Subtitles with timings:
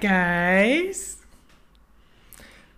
[0.00, 1.18] guys!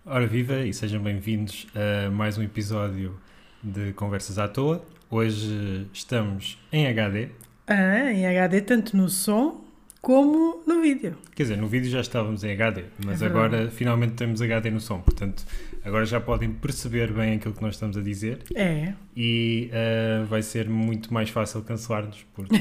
[0.05, 3.19] Ora, viva e sejam bem-vindos a mais um episódio
[3.61, 4.83] de Conversas à Toa.
[5.09, 7.29] Hoje estamos em HD,
[7.67, 9.63] Ah, em HD, tanto no som
[10.01, 11.17] como no vídeo.
[11.35, 14.79] quer dizer, no vídeo já estávamos em HD, mas É agora finalmente temos HD no
[14.79, 15.45] som, portanto,
[15.89, 20.41] agora já podem perceber bem aquilo que nós estamos a dizer É, e ah, vai
[20.41, 22.55] ser muito mais fácil cancelar-nos, porque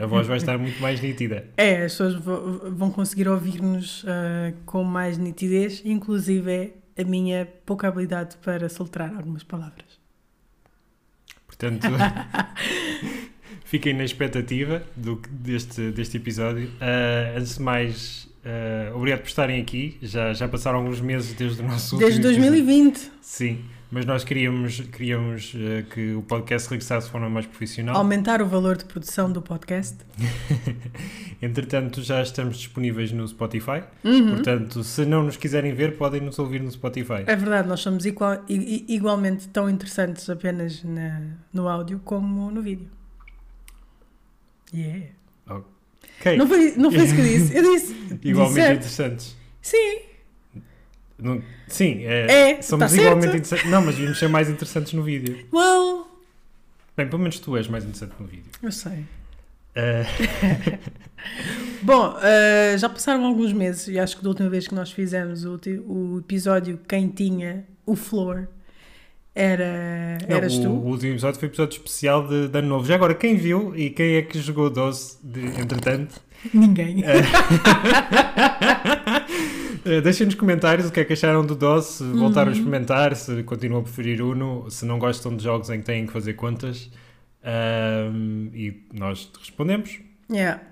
[0.00, 1.46] a voz vai estar muito mais nítida.
[1.56, 7.88] é, as pessoas vão conseguir ouvir-nos ah, com mais nitidez, inclusive é a minha pouca
[7.88, 10.00] habilidade para soltar algumas palavras.
[11.46, 11.86] Portanto,
[13.64, 16.70] fiquem na expectativa do, deste, deste episódio.
[16.80, 19.98] Ah, antes de mais, ah, obrigado por estarem aqui.
[20.02, 22.64] Já, já passaram alguns meses desde o nosso Desde último episódio.
[22.64, 27.96] 2020, Sim, mas nós queríamos, queríamos ah, que o podcast regressasse de forma mais profissional.
[27.96, 29.98] aumentar o valor de produção do podcast.
[31.42, 33.82] Entretanto, já estamos disponíveis no Spotify.
[34.04, 34.34] Uhum.
[34.34, 37.24] Portanto, se não nos quiserem ver, podem nos ouvir no Spotify.
[37.26, 41.20] É verdade, nós somos igual- igualmente tão interessantes apenas na-
[41.52, 42.88] no áudio como no vídeo.
[44.74, 45.06] Yeah.
[46.36, 47.56] Não foi, não foi isso que eu disse.
[47.56, 47.96] Eu disse.
[48.22, 49.36] igualmente disse interessantes.
[49.60, 49.98] Sim.
[51.18, 53.34] Não- sim, é, É, somos tá igualmente certo.
[53.36, 53.70] interessantes.
[53.70, 55.46] Não, mas devíamos ser mais interessantes no vídeo.
[55.52, 56.08] Well,
[56.96, 58.50] Bem, pelo menos tu és mais interessante no vídeo.
[58.62, 59.04] eu sei.
[59.74, 60.04] Ah,
[61.82, 65.44] Bom, eh, já passaram alguns meses e acho que da última vez que nós fizemos
[65.44, 68.48] o, o episódio Quem Tinha o Flor
[69.34, 70.68] era, não, eras o, tu.
[70.68, 72.84] o último episódio foi episódio especial de, de Ano Novo.
[72.86, 76.20] Já agora, quem viu e quem é que jogou DOS de, entretanto?
[76.52, 77.00] Ninguém.
[77.00, 77.04] Uh,
[80.02, 82.56] Deixem nos comentários o que é que acharam do DOS, se voltaram Uhum.
[82.56, 86.06] a experimentar, se continuam a preferir Uno, se não gostam de jogos em que têm
[86.06, 86.88] que fazer contas.
[87.44, 89.98] Ahm, e nós respondemos.
[90.30, 90.62] Yeah.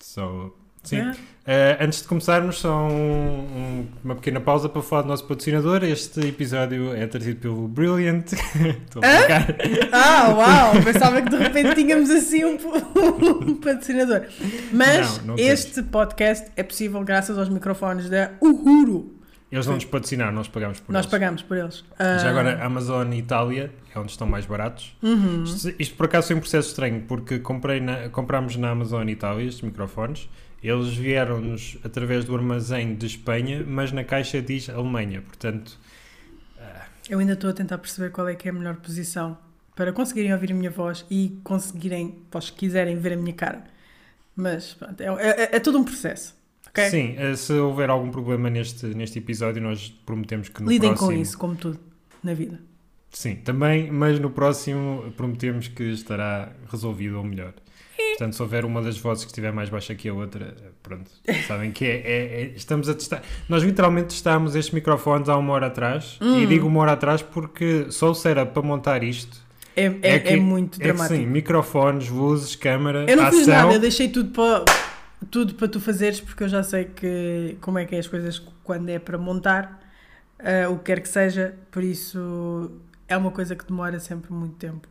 [0.00, 1.00] So, sim.
[1.00, 1.14] Uh,
[1.80, 5.82] antes de começarmos, só um- um- uma pequena pausa para falar do nosso patrocinador.
[5.82, 8.32] Este episódio é trazido pelo Brilliant.
[8.84, 9.56] Estou a brincar.
[9.90, 10.72] Ah, uau!
[10.84, 12.58] Pensava que de repente tínhamos assim um,
[13.46, 14.26] um patrocinador.
[14.72, 19.14] Mas Não, não este podcast é possível graças aos microfones da Uhuru.
[19.50, 21.10] Eles não nos patrocinaram, nós pagamos por Nós eles.
[21.10, 21.82] pagamos por eles.
[21.98, 24.94] Ah, Já agora, Amazon e Itália é onde estão mais baratos.
[25.02, 25.44] uhum.
[25.44, 29.46] Isto, isto por acaso foi um processo estranho, porque comprei na, comprámos na Amazon Itália
[29.46, 30.28] estes microfones.
[30.62, 35.22] Eles vieram-nos através do armazém de Espanha, mas na caixa diz Alemanha.
[35.22, 35.78] Portanto,
[37.08, 39.38] Eu ainda estou a tentar perceber qual é que é a melhor posição
[39.74, 43.64] para conseguirem ouvir a minha voz e conseguirem, que quiserem, ver a minha cara.
[44.34, 46.34] Mas pronto, é, é- é todo um processo.
[46.68, 46.90] ok?
[46.90, 51.10] sim, eh, se houver algum problema neste, neste episódio, nós prometemos que no Lidem próximo...
[51.10, 51.78] com isso, como tudo
[52.22, 52.60] na vida.
[53.10, 57.54] Sim, também, mas no próximo prometemos que estará resolvido ou melhor.
[58.10, 61.10] Portanto, se houver uma das vozes que estiver mais baixa que a outra, pronto,
[61.46, 63.22] sabem que é, é- é- estamos a testar.
[63.48, 66.40] Nós literalmente testámos estes microfones há uma hora atrás, Hum.
[66.40, 70.18] e digo uma hora atrás porque só o setup para montar isto É, é, É
[70.18, 71.20] que- é muito é que dramático.
[71.20, 73.54] sim, microfones, luzes, câmara, eu não fiz ação.
[73.54, 74.64] nada, eu deixei tudo para,
[75.30, 78.40] tudo para tu fazeres, porque eu já sei que, como é que é as coisas
[78.64, 79.80] quando é para montar,
[80.40, 82.72] ah, o que quer que seja, por isso
[83.06, 84.88] é uma coisa que demora sempre muito tempo.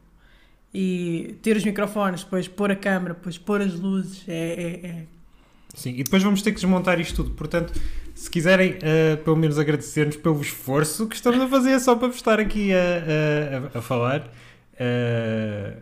[0.74, 4.34] E ter os microfones, depois pôr a câmera, depois pôr as luzes, é-
[4.84, 5.04] é- é,
[5.74, 7.36] Sim, e depois vamos ter que desmontar isto tudo.
[7.36, 7.72] Portanto,
[8.16, 12.18] se quiserem, eh, pelo menos agradecer-nos pelo esforço que estamos a fazer só para vos
[12.18, 14.32] estar aqui a, a- a falar.
[14.80, 15.78] eh,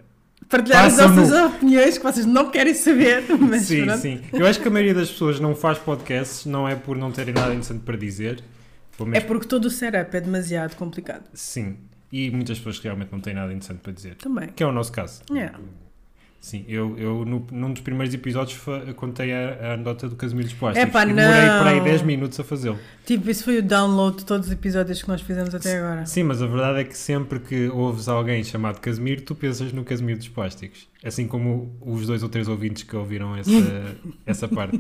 [0.50, 1.22] partilhar as Façam-no.
[1.26, 4.00] vossas opiniões que vocês não querem saber, mas sim, pronto.
[4.02, 4.22] sim.
[4.34, 7.34] Eu acho que a maioria das pessoas não faz podcasts, não é por não terem
[7.34, 8.44] nada interessante para dizer.
[9.14, 11.24] É porque todo o setup é demasiado complicado.
[11.34, 11.78] Sim.
[12.18, 14.16] E muitas pessoas realmente não têm nada interessante para dizer.
[14.16, 14.48] Também.
[14.48, 15.22] Que é o nosso caso.
[15.30, 15.60] Yeah.
[16.40, 18.58] Sim, eu, eu no, num dos primeiros episódios
[18.96, 20.88] contei a, a anedota do Casimiro dos Plásticos.
[20.88, 21.60] Epá, e demorei não.
[21.60, 22.80] para aí 10 minutos a fazê-lo.
[23.06, 26.06] Tipo, isso foi o download de todos os episódios que nós fizemos até agora.
[26.06, 29.84] Sim, mas a verdade é que sempre que ouves alguém chamado Casimiro, tu pensas no
[29.84, 30.88] Casimiro dos Plásticos.
[31.04, 33.52] Assim como os dois ou três ouvintes que ouviram essa,
[34.26, 34.80] essa parte.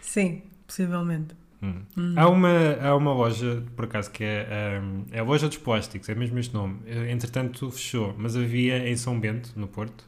[0.00, 1.34] Sim, possivelmente.
[1.62, 1.82] Hum.
[1.96, 2.14] Hum.
[2.16, 2.48] Há, uma,
[2.80, 6.38] há uma loja, por acaso, que é, hum, é a Loja dos Plásticos, é mesmo
[6.38, 6.78] este nome.
[6.86, 10.04] Eh, Entretanto, fechou, mas havia em São Bento, no Porto,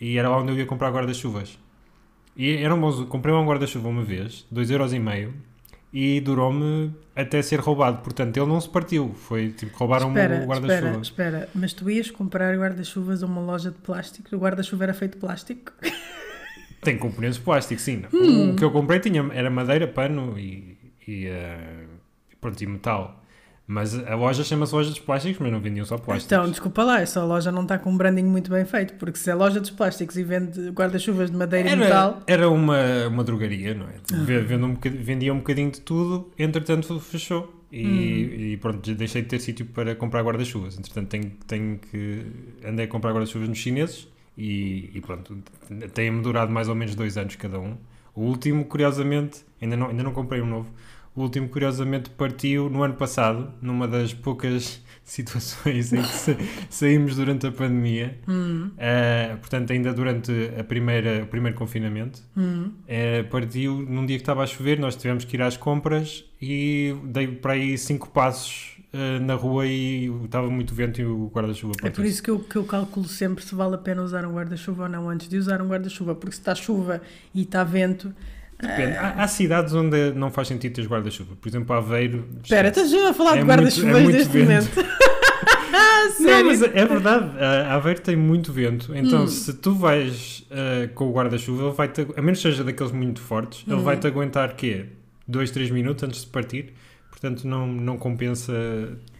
[0.00, 1.58] e era lá onde eu ia comprar guarda-chuvas.
[2.36, 5.30] E eram bons, comprei um guarda-chuva uma vez, 2,5€,
[5.92, 7.98] e durou-me até ser roubado.
[8.02, 11.02] Portanto, ele não se partiu, foi tipo, roubaram-me espera, o espera, guarda-chuva.
[11.02, 11.48] espera.
[11.54, 14.34] Mas tu ias comprar guarda-chuvas a uma loja de plástico?
[14.34, 15.72] O guarda-chuva era feito de plástico?
[16.82, 18.02] Tem componentes de plástico, sim.
[18.12, 18.50] Hum.
[18.50, 20.73] O que eu comprei tinha, era madeira, pano e,
[21.06, 21.84] e, eh,
[22.40, 23.20] pronto, e metal.
[23.66, 26.26] Mas a loja chama-se Loja dos Plásticos, mas não vendiam só plásticos.
[26.30, 29.30] Então, desculpa lá, essa loja não está com um branding muito bem feito, porque se
[29.30, 32.22] é loja dos plásticos e vende guarda-chuvas de madeira e metal.
[32.26, 33.94] Era, era uma, uma drogaria, não é?
[34.42, 37.62] Vende um bocadinho- vendia um bocadinho de tudo, entretanto fechou.
[37.72, 40.78] E, e pronto, deixei de ter sítio para comprar guarda-chuvas.
[40.78, 42.22] Entretanto, tenho, tenho que.
[42.64, 44.06] Andei a comprar guarda-chuvas nos chineses
[44.36, 45.38] e, e pronto,
[45.94, 47.76] tem-me durado mais ou menos dois anos cada um.
[48.14, 50.70] O último, curiosamente, ainda não, ainda não comprei um novo.
[51.16, 56.36] O último, curiosamente, partiu no ano passado, numa das poucas situações em que sa-
[56.68, 58.18] saímos durante a pandemia.
[58.26, 64.42] Uh, portanto, ainda durante a primeira, o primeiro confinamento, uh, partiu num dia que estava
[64.42, 69.22] a chover, nós tivemos que ir às compras e dei para aí cinco passos uh,
[69.24, 72.56] na rua e estava muito vento e o guarda-chuva É por isso que eu, que
[72.56, 75.62] eu calculo sempre se vale a pena usar um guarda-chuva ou não antes de usar
[75.62, 77.00] um guarda-chuva, porque se está chuva
[77.34, 78.12] e está vento.
[78.60, 78.96] Depende.
[78.96, 81.34] Há, há cidades onde não faz sentido ter guarda-chuva.
[81.40, 82.24] Por exemplo, Aveiro.
[82.42, 84.70] Espera, estás a falar É de muito- guarda-chuvas é neste momento?
[85.74, 86.46] Não, Sério?
[86.46, 87.30] mas é verdade.
[87.42, 88.94] A Aveiro tem muito vento.
[88.94, 89.26] Então, Hum.
[89.26, 93.20] se tu vais uh, com o guarda-chuva, ele vai-te, a menos que seja daqueles muito
[93.20, 93.82] fortes, ele Hum.
[93.82, 94.86] vai-te aguentar quê?
[95.26, 96.72] 2, 3 minutos antes de partir.
[97.10, 98.52] Portanto, não, não compensa.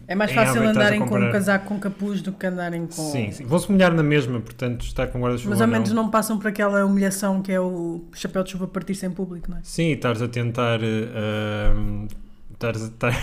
[0.07, 2.91] É mais fácil Aveiro andarem com um casaco com capuz do que andarem com.
[2.91, 3.43] Sim, sim.
[3.45, 5.49] Vão-se molhar na mesma, portanto, estar com guarda-chuva.
[5.51, 9.05] Mas ao menos não passam por aquela humilhação que é o chapéu de chuva partir-se
[9.05, 9.61] em público, não é?
[9.63, 10.79] Sim, e estares a tentar.
[10.79, 12.07] Uh,
[12.53, 13.13] estares a- estar-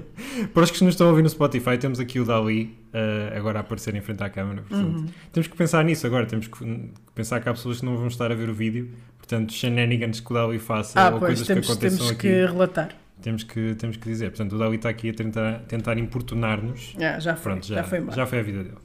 [0.54, 3.58] Para os que nos estão a ouvir no Spotify, temos aqui o Dali uh, agora
[3.58, 4.62] a aparecer em frente à câmera.
[4.62, 5.06] Portanto, Uhum.
[5.32, 8.30] Temos que pensar nisso agora, temos que pensar que há pessoas que não vão estar
[8.32, 11.66] a ver o vídeo, portanto, shenanigans que o Dali faça Ah, ou pois, coisas temos,
[11.66, 12.88] que aconteçam temos aqui, que relatar.
[13.22, 14.30] Temos, que, temos que dizer.
[14.30, 16.94] Portanto, o Dali está aqui a tentar, tentar importunar-nos.
[17.00, 18.76] Ah, já foi, Pronto, já, já, foi já foi a vida dele.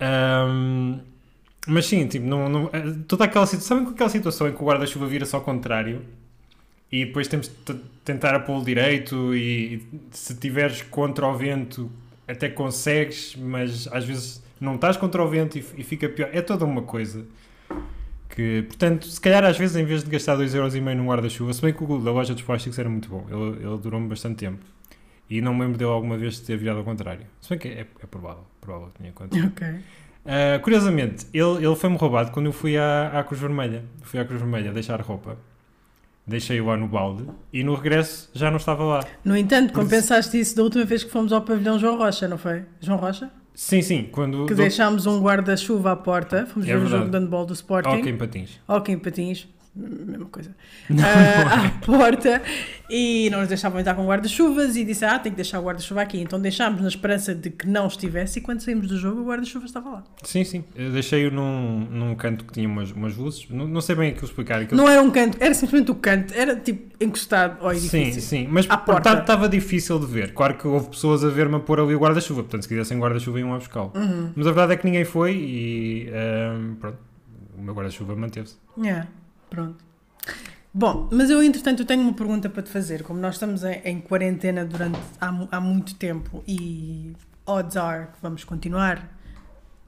[0.00, 1.00] Ahm,
[1.66, 4.62] mas sim, tipo, não, não- eh, toda aquela situação, sabem com aquela situação em que
[4.62, 6.02] o guarda-chuva vira-se ao contrário
[6.90, 7.74] e depois temos de
[8.04, 11.90] tentar a pô-lo direito e se tiveres contra o vento
[12.26, 16.30] até consegues, mas às vezes não estás contra o vento e, e fica pior.
[16.32, 17.24] É toda uma coisa.
[18.34, 21.72] Que, portanto, se calhar às vezes em vez de gastar 2,5€ num guarda-chuva, se bem
[21.72, 24.64] que o da loja dos plásticos era muito bom, ele, ele durou-me bastante tempo.
[25.28, 27.26] E não me lembro dele alguma vez de ter virado ao contrário.
[27.40, 29.48] Se bem que é, é provável, provável que tenha acontecido.
[29.48, 29.66] Ok.
[29.68, 33.84] Uh, curiosamente, ele, ele foi-me roubado quando eu fui à, à Cruz Vermelha.
[34.02, 35.38] Fui à Cruz Vermelha deixar roupa.
[36.26, 39.04] Deixei-o lá no balde e no regresso já não estava lá.
[39.24, 42.38] No entanto, Por compensaste isso da última vez que fomos ao pavilhão João Rocha, não
[42.38, 42.64] foi?
[42.80, 43.30] João Rocha?
[43.62, 44.46] Sim, sim, quando.
[44.46, 47.52] Que do- deixámos um guarda-chuva à porta, fomos É ver o jogo de handball do
[47.52, 47.90] Sporting.
[47.90, 48.58] Ok, em patins.
[48.66, 50.54] Ok, em patins, mesma coisa.
[50.98, 52.42] Ah, à porta
[52.90, 56.02] e não nos deixavam entrar com guarda-chuvas e disse: Ah, tem que deixar o guarda-chuva
[56.02, 56.20] aqui.
[56.20, 59.66] Então deixámos na esperança de que não estivesse e quando saímos do jogo o guarda-chuva
[59.66, 60.04] estava lá.
[60.24, 60.64] Sim, sim.
[60.74, 63.46] Deixei-o num, num canto que tinha umas, umas luzes.
[63.48, 64.60] Não, não sei bem aquilo explicar.
[64.60, 64.76] Aquilo...
[64.80, 68.22] Não era um canto, era simplesmente o canto, era tipo encostado ao Sim, edifício.
[68.22, 69.12] sim, mas À porta.
[69.20, 70.34] estava difícil de ver.
[70.34, 73.38] Claro que houve pessoas a ver-me a pôr ali o guarda-chuva, portanto, se quisessem guarda-chuva,
[73.40, 73.92] iam a buscá-lo.
[73.94, 74.32] Uhum.
[74.34, 76.98] Mas a verdade é que ninguém foi e ahm, pronto,
[77.56, 78.56] o meu guarda-chuva manteve-se.
[78.78, 79.06] Yeah,
[79.50, 79.84] pronto.
[80.72, 83.02] Bom, mas eu entretanto tenho uma pergunta para te fazer.
[83.02, 87.12] Como nós estamos em, em quarentena durante há, há muito tempo e
[87.44, 89.08] odds are que vamos continuar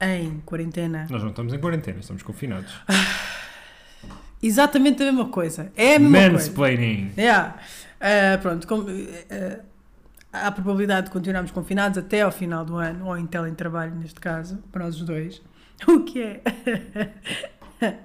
[0.01, 1.07] em quarentena.
[1.09, 2.73] Nós não estamos em quarentena, estamos confinados.
[4.43, 5.71] Exatamente a mesma coisa.
[5.75, 6.31] É a mesma coisa.
[6.31, 7.11] Mansplaining!
[7.17, 7.55] Yeah.
[8.01, 9.59] Ah, pronto, como, ah,
[10.33, 14.19] há a probabilidade de continuarmos confinados até ao final do ano, ou em teletrabalho neste
[14.19, 15.41] caso, para nós os dois.
[15.87, 16.41] O que é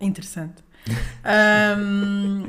[0.00, 0.62] interessante.
[1.24, 2.48] Ahm,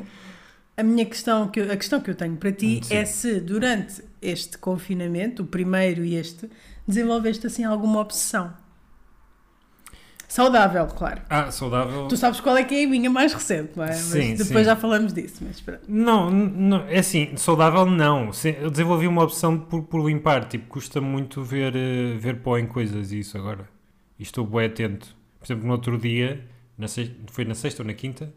[0.76, 2.94] a minha questão, que eu- a questão que eu tenho para ti Hum, sim.
[2.96, 6.48] é se durante este confinamento, o primeiro e este,
[6.86, 8.52] desenvolveste assim alguma obsessão.
[10.28, 11.22] Saudável, claro.
[11.28, 12.06] Ah, saudável.
[12.06, 13.92] Tu sabes qual é que é a minha mais recente, não é?
[13.94, 14.64] Sim, mas depois sim.
[14.64, 15.42] já falamos disso.
[15.44, 15.80] Mas espera.
[15.88, 18.30] Não, não, é assim, saudável não.
[18.62, 22.66] Eu desenvolvi uma opção por, por limpar, tipo, custa muito ver, eh, ver pó em
[22.66, 23.68] coisas e isso agora.
[24.20, 25.16] E estou bem atento.
[25.40, 26.46] Por exemplo, no outro dia,
[26.80, 28.32] na sex- foi na sexta ou na quinta,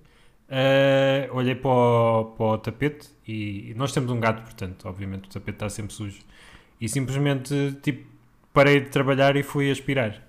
[0.49, 5.29] eh, olhei para o, para o tapete e nós temos um gato, portanto, obviamente o
[5.29, 6.19] tapete está sempre sujo.
[6.81, 8.05] E simplesmente, tipo,
[8.53, 10.21] parei de trabalhar e fui aspirar.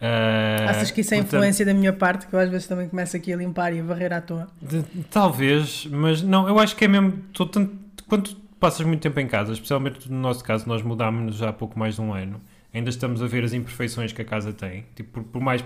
[0.00, 2.88] Eh, Achas que isso é portanto- influência da minha parte, que eu às vezes também
[2.88, 4.48] começo aqui a limpar e a varrer à toa?
[4.60, 7.12] De- talvez, mas não, eu acho que é mesmo.
[7.32, 7.74] tô tanto-
[8.06, 11.78] quando passas muito tempo em casa, especialmente no nosso caso, nós mudámos-nos já há pouco
[11.78, 12.40] mais de um ano,
[12.74, 14.84] ainda estamos a ver as imperfeições que a casa tem.
[14.94, 15.64] Tipo, por, por mais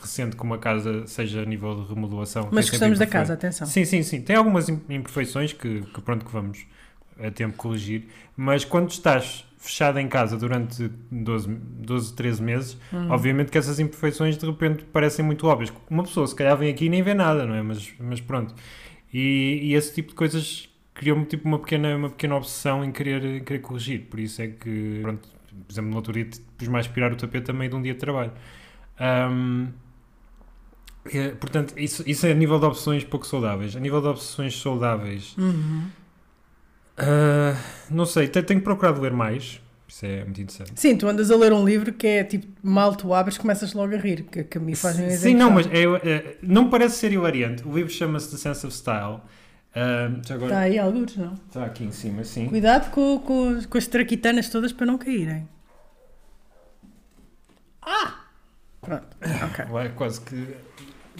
[0.00, 2.48] recente que uma casa seja a nível de remodelação.
[2.52, 3.66] Mas gostamos da casa, atenção.
[3.66, 4.20] Sim, sim, sim.
[4.20, 6.66] Tem algumas im- imperfeições que, que pronto que vamos
[7.20, 13.08] a tempo corrigir, mas quando estás fechado em casa durante 12, 12 13 meses, Hum.
[13.10, 15.72] obviamente que essas imperfeições de repente parecem muito óbvias.
[15.90, 17.62] Uma pessoa se calhar vem aqui e nem vê nada, não é?
[17.62, 18.54] Mas, mas pronto.
[19.12, 23.24] E, e esse tipo de coisas criou-me tipo uma pequena, uma pequena obsessão em querer,
[23.24, 24.02] em querer corrigir.
[24.02, 25.28] Por isso é que, pronto,
[25.66, 27.94] por exemplo, no outro dia pus-me a aspirar o tapete a meio de um dia
[27.94, 28.32] de trabalho.
[29.00, 29.68] Um,
[31.12, 33.74] é, portanto, isso, isso é a nível de opções pouco saudáveis.
[33.76, 35.86] A nível de opções saudáveis, Uhum.
[36.96, 37.54] ah,
[37.90, 39.60] não sei, te- tenho procurado ler mais.
[39.86, 40.72] Isso é muito interessante.
[40.78, 43.94] Sim, tu andas a ler um livro que é tipo, mal tu abres, começas logo
[43.94, 46.96] a rir, que, que a mim faz um Sim, não, mas é, é- não parece
[46.98, 47.66] ser hilariante.
[47.66, 49.20] O livro chama-se The Sense of Style.
[50.26, 51.34] Já agora Está aí alguns, não?
[51.34, 52.48] está aqui em cima, sim.
[52.48, 55.48] Cuidado com, com, com as traquitanas todas para não caírem.
[57.82, 58.24] Ah!
[58.80, 59.64] Pronto, ok.
[59.70, 60.54] Vai quase que.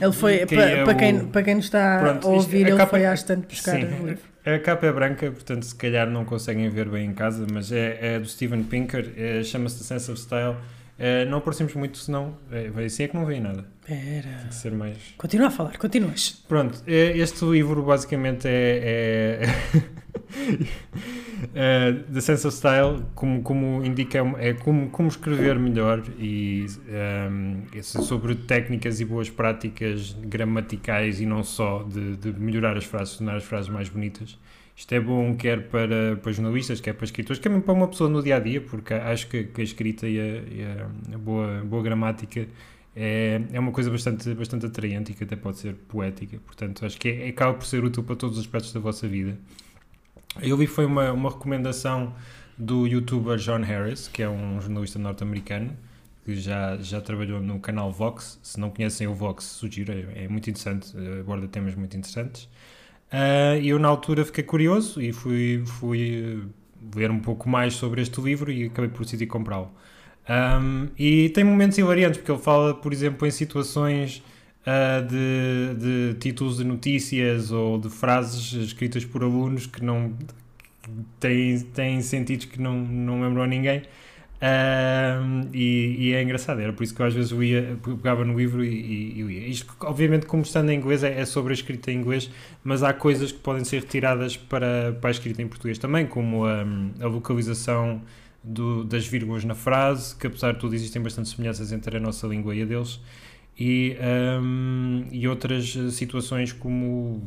[0.01, 2.67] Ele foi, Que pa- é para o- quem, para quem nos está Pronto, a ouvir,
[2.67, 3.85] a ele capa- foi à estante buscar Sim.
[3.85, 4.23] o livro.
[4.47, 7.99] A capa é branca, portanto, se calhar não conseguem ver bem em casa, mas é,
[8.15, 10.57] é do Steven Pinker, é- chama-se The Sense of Style.
[11.01, 12.37] É, não aparecemos muito, senão.
[12.51, 13.65] É, assim é que não veem nada.
[13.87, 14.47] Tem Espera.
[14.49, 14.97] que ser mais.
[15.17, 16.43] Continua a falar, continuas.
[16.49, 19.43] Pronto, é- este livro basicamente é.
[21.55, 26.67] é é, The Sense of Style, como, como indica, é como, como escrever melhor e
[26.89, 32.85] ehm, isso sobre técnicas e boas práticas gramaticais e não só de, de melhorar as
[32.85, 34.39] frases, tornar as frases mais bonitas.
[34.77, 38.09] Isto é bom quer para, para jornalistas, quer para escritores, quer mesmo para uma pessoa
[38.09, 40.65] no dia a dia, porque acho que, que a escrita e a, e
[41.15, 42.47] a- boa, boa gramática
[42.95, 46.39] é, é uma coisa bastante, bastante atraente e que até pode ser poética.
[46.47, 49.37] Portanto, acho que é, acaba por ser útil para todos os aspectos da vossa vida.
[50.41, 52.15] Eu vi foi uma, uma recomendação
[52.57, 55.77] do youtuber John Harris, que é um jornalista norte-americano,
[56.25, 58.39] que já, já trabalhou no canal Vox.
[58.43, 62.49] Se não conhecem o Vox, sugiro, é, é muito interessante, aborda temas muito interessantes.
[63.11, 67.75] Ah, E eu, na altura, fiquei curioso e fui, fui eh, ler um pouco mais
[67.75, 69.71] sobre este livro e acabei por decidir comprá-lo.
[70.29, 74.23] Um, e tem momentos hilariantes, porque ele fala, por exemplo, em situações
[74.69, 80.13] ah, de, de títulos de notícias ou de frases escritas por alunos que não
[81.21, 83.83] têm, têm sentidos que não, não lembram a ninguém.
[84.41, 88.25] Um, e, e é engraçado, era por isso que eu às vezes eu ia, pegava
[88.25, 89.49] no livro e, e, eu ia.
[89.49, 92.31] Isto, obviamente, como estando em inglês, é, é sobre a escrita em inglês,
[92.63, 96.45] mas há coisas que podem ser retiradas para, para a escrita em português também, como
[96.45, 96.63] a,
[97.01, 98.01] a localização
[98.45, 102.27] do- das vírgulas na frase, que apesar de tudo existem bastante semelhanças entre a nossa
[102.29, 103.01] língua e a deles,
[103.59, 103.97] e,
[104.41, 107.23] hum, e outras situações como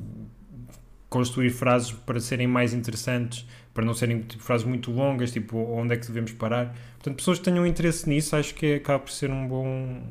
[1.09, 5.93] construir frases para serem mais interessantes, para não serem tipo, frases muito longas, tipo onde
[5.93, 6.73] é que devemos parar.
[6.93, 10.01] Portanto, pessoas que tenham interesse nisso, acho que acaba por ser um bom,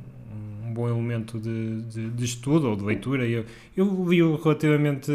[0.67, 3.27] um bom elemento de, de, de estudo ou de leitura.
[3.27, 5.11] Eu, eu li-o relativamente.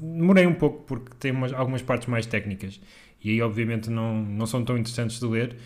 [0.00, 2.80] Demorei um pouco porque tem umas, algumas partes mais técnicas
[3.22, 5.56] e aí, obviamente, não, não são tão interessantes de ler.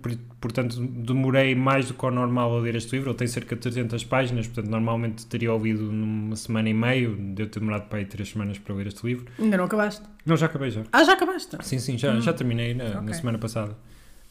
[0.00, 3.10] Por- portanto, demorei mais do que o normal a ler este livro.
[3.10, 7.16] Ele tem cerca de 300 páginas, portanto, normalmente teria ouvido numa semana e meio.
[7.16, 9.26] Deu ter demorado para aí 3 semanas para ler este livro.
[9.38, 10.02] Ainda não acabaste?
[10.24, 10.82] Não, já acabei já.
[10.92, 11.56] Ah, já acabaste?
[11.62, 12.20] Sim, sim, já, Hum.
[12.20, 13.14] já terminei na, na Ok.
[13.14, 13.76] semana passada.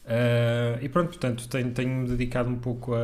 [0.06, 2.98] Ah, e pronto, portanto, tenho- tenho-me dedicado um pouco a,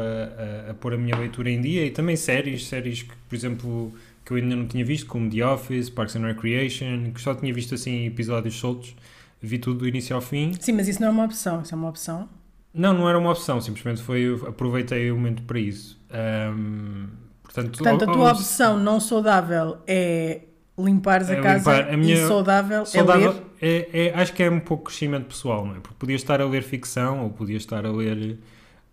[0.69, 3.93] a, a pôr a minha leitura em dia e também séries, séries que, por exemplo,
[4.25, 7.53] que eu ainda não tinha visto, como The Office, Parks and Recreation, que só tinha
[7.53, 8.95] visto assim episódios soltos,
[9.43, 10.53] vi tudo do início ao fim.
[10.61, 12.29] Sim, mas isso não é uma opção, isso é uma opção.
[12.73, 16.01] Não, não era uma opção, simplesmente foi, aproveitei o momento para isso.
[16.11, 17.09] Ahm,
[17.43, 20.43] portanto, Portanto, a tua opção não saudável é
[20.79, 21.93] limpares a É casa limpar.
[21.93, 23.43] A minha- e saudável, é Saudável, ler.
[23.61, 25.81] é, é- acho que é um pouco crescimento pessoal, não é?
[25.81, 28.39] Porque podia estar a ler ficção ou podia estar a ler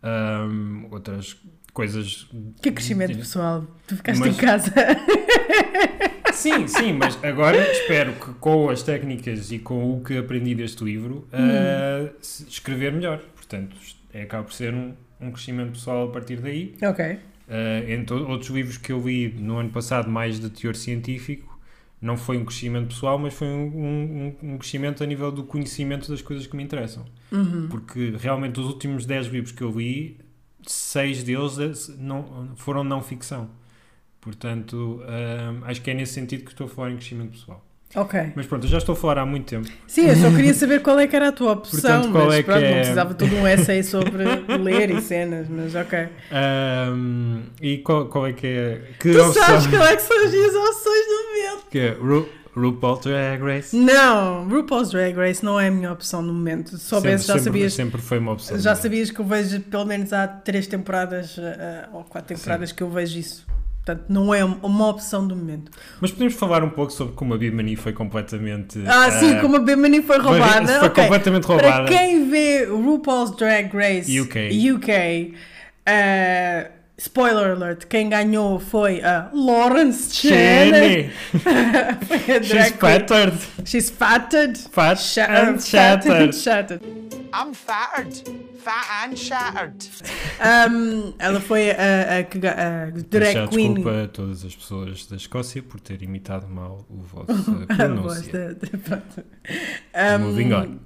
[0.03, 1.38] ahm, outras
[1.72, 2.27] coisas.
[2.62, 3.63] Que crescimento pessoal.
[3.88, 4.74] Tu ficaste Mas- em casa.
[6.39, 10.84] Sim, sim, mas agora espero que com as técnicas e com o que aprendi deste
[10.84, 13.19] livro, ah, se- escrever melhor.
[13.36, 13.75] Portanto,
[14.13, 16.75] é, acaba por ser um, um crescimento pessoal a partir daí.
[16.81, 17.19] ok.
[17.50, 21.60] Uh, entre outros livros que eu li no ano passado, mais de teor científico,
[22.00, 26.10] não foi um crescimento pessoal, mas foi um, um- um crescimento a nível do conhecimento
[26.12, 27.05] das coisas que me interessam.
[27.31, 27.67] Uhum.
[27.67, 30.17] Porque realmente os últimos 10 livros que eu li,
[30.65, 31.58] seis deles
[31.89, 33.50] eh, não, foram não ficção.
[34.22, 35.02] Portanto,
[35.66, 37.66] acho que é nesse sentido que estou a falar em crescimento pessoal.
[37.96, 38.34] Ok.
[38.36, 39.68] Mas pronto, eu já estou a falar há muito tempo.
[39.88, 42.36] Sim, eu só queria saber qual é que era a tua opção, Portanto, qual mas
[42.36, 44.24] é que pronto, não é- precisava todo um essay sobre
[44.62, 46.08] ler e cenas, mas ok.
[46.32, 48.82] Um, e qual, qual é que é?
[49.00, 51.66] Que Tu opção- sabes qual é que são as minhas opções do momento?
[51.72, 53.76] Que é Ru, RuPaul Drag Race?
[53.76, 56.78] Não, RuPaul's Drag Race não é a minha opção no momento.
[56.78, 58.60] Se soubesse, já sempre, sabias, Sempre foi uma opção.
[58.60, 62.84] já sabias que eu vejo pelo menos há três temporadas ah, ou quatro temporadas que
[62.84, 63.48] eu vejo isso.
[63.89, 65.72] Portanto, não é uma opção do momento.
[66.00, 68.79] Mas podemos falar um pouco sobre como a Bimani foi completamente.
[68.86, 70.67] Ah, sim, eh, como a Bimini foi roubada.
[70.79, 71.03] Foi ok.
[71.03, 71.88] completamente Para roubada.
[71.88, 74.72] quem vê RuPaul's Drag Race UK.
[74.74, 75.34] UK,
[75.88, 76.67] ah,
[77.00, 81.10] Spoiler alert, quem ganhou foi a Lawrence Cheney.
[82.43, 82.77] She's queen.
[82.77, 83.34] fattered.
[83.65, 84.58] She's fatted.
[84.58, 86.36] Fat and uh, shattered.
[86.36, 87.19] shattered.
[87.33, 88.15] I'm fattered.
[88.57, 89.86] Fat and shattered.
[90.41, 93.74] Um, ela foi a, a, a drag queen.
[93.75, 98.57] desculpa a todas as pessoas da Escócia por ter imitado mal o vosso pronúncia.
[99.95, 100.79] Um, Moving on.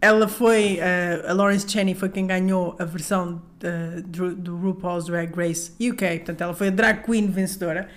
[0.00, 5.06] Ela foi, uh, a Lawrence Cheney foi quem ganhou a versão uh, do, do RuPaul's
[5.06, 7.88] Drag Race UK, portanto ela foi a drag queen vencedora.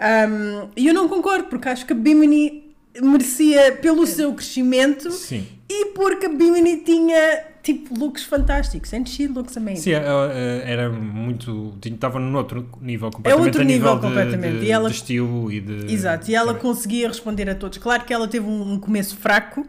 [0.00, 2.61] Um, E eu não concordo, porque acho que a Bimini
[3.00, 5.46] merecia pelo seu crescimento Sim.
[5.68, 9.82] e porque a Bimini tinha tipo looks fantásticos, and she looks amazing.
[9.82, 11.74] Sim, ela, eh, era muito.
[11.84, 14.60] Estava num outro nível, completamente É outro nível, nível de, completamente.
[14.60, 15.92] De, E ela- de estilo e de.
[15.94, 17.78] Exato, e ela conseguia responder a todos.
[17.78, 19.64] Claro que ela teve um, um começo fraco,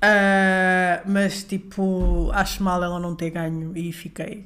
[0.00, 4.44] ah, mas tipo, acho mal ela não ter ganho e fiquei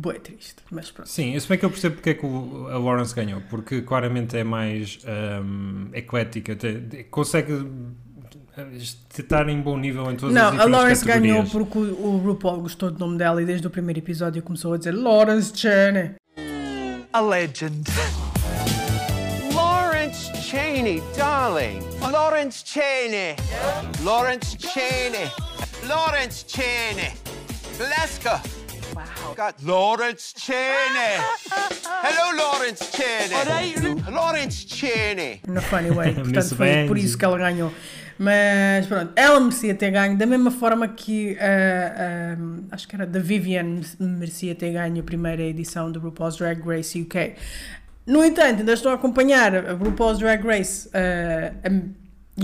[0.00, 0.56] bué triste.
[0.70, 1.08] Mas pronto.
[1.08, 4.36] Sim, se bem que eu percebo porque é que o- a Lawrence ganhou, porque claramente
[4.36, 7.52] é mais ahm, eclética, te- te- consegue
[8.56, 8.66] eh,
[9.18, 11.50] estar em bom nível em todas as Não, a Lawrence ganhou categorias.
[11.52, 14.78] porque o, o RuPaul gostou do nome dela e desde o primeiro episódio começou a
[14.78, 16.12] dizer Lawrence Cheney.
[17.12, 17.84] A legend.
[19.54, 21.80] Lawrence Cheney, darling.
[22.12, 23.34] Lawrence Cheney.
[24.02, 25.30] Lawrence Cheney.
[25.86, 27.12] Lawrence Cheney.
[27.78, 28.40] Glasgow.
[29.38, 31.14] Got Lawrence Cheney.
[32.02, 34.02] Hello, Lawrence Cheney.
[34.10, 35.40] Lawrence Cheney.
[35.46, 37.72] Na funny way, portanto foi por isso que ela ganhou.
[38.18, 42.36] Mas pronto, ela merecia ter ganho, da mesma forma que ah, ah,
[42.72, 47.00] acho que era da Vivian merecia ter ganho a primeira edição do RuPaul's Drag Race
[47.00, 47.36] UK.
[48.08, 51.70] No entanto, ainda estou a acompanhar a RuPaul's Drag Race a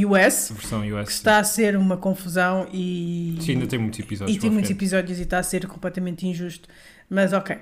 [0.04, 1.06] US, versão US.
[1.06, 3.36] que está a ser uma confusão e.
[3.40, 4.36] Sim, ainda tem muitos episódios.
[4.36, 6.68] E tem muitos episódios e está a ser completamente injusto.
[7.08, 7.58] Mas ok.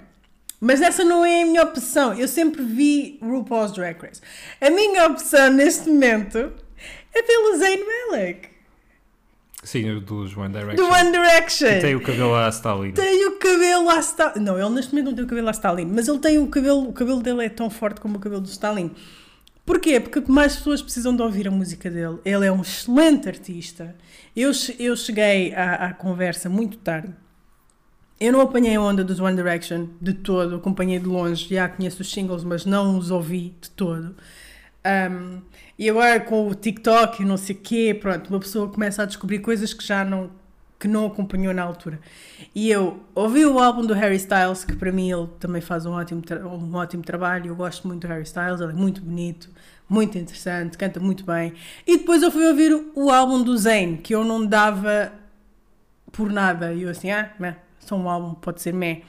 [0.61, 2.15] Mas essa não é a minha opção.
[2.15, 4.21] Eu sempre vi RuPaul's Drag Race.
[4.61, 6.53] A minha opção neste momento
[7.13, 8.53] é pelo Zayn Malik,
[9.65, 10.85] Sim, o dos One Direction.
[10.85, 11.69] do One Direction.
[11.69, 12.93] Que tem o cabelo à Stalin.
[12.93, 14.41] Tem o cabelo à Stalin.
[14.41, 16.89] Não, ele neste momento não tem o cabelo à Stalin, mas ele tem o cabelo,
[16.89, 18.91] o cabelo dele é tão forte como o cabelo do Stalin.
[19.65, 20.01] Porquê?
[20.01, 22.19] Porque mais pessoas precisam de ouvir a música dele.
[22.25, 23.95] Ele é um excelente artista.
[24.35, 27.15] Eu, eu cheguei à, à conversa muito tarde.
[28.21, 32.03] Eu não apanhei a onda dos One Direction de todo, acompanhei de longe, já conheço
[32.03, 34.15] os singles, mas não os ouvi de todo.
[34.85, 35.41] Um,
[35.79, 39.07] e agora com o TikTok e não sei o quê, pronto, uma pessoa começa a
[39.07, 40.31] descobrir coisas que já não,
[40.83, 42.01] que não acompanhou na altura.
[42.53, 45.93] E eu ouvi o álbum do Harry Styles, que para mim ele também faz um
[45.93, 49.49] ótimo, um ótimo trabalho, eu gosto muito do Harry Styles, ele é muito bonito,
[49.89, 51.53] muito interessante, canta muito bem.
[51.87, 55.13] E depois eu fui ouvir o, o álbum do Zayn, que eu não dava
[56.11, 59.03] por nada, e eu assim, ah, meh, só um álbum, pode ser meh.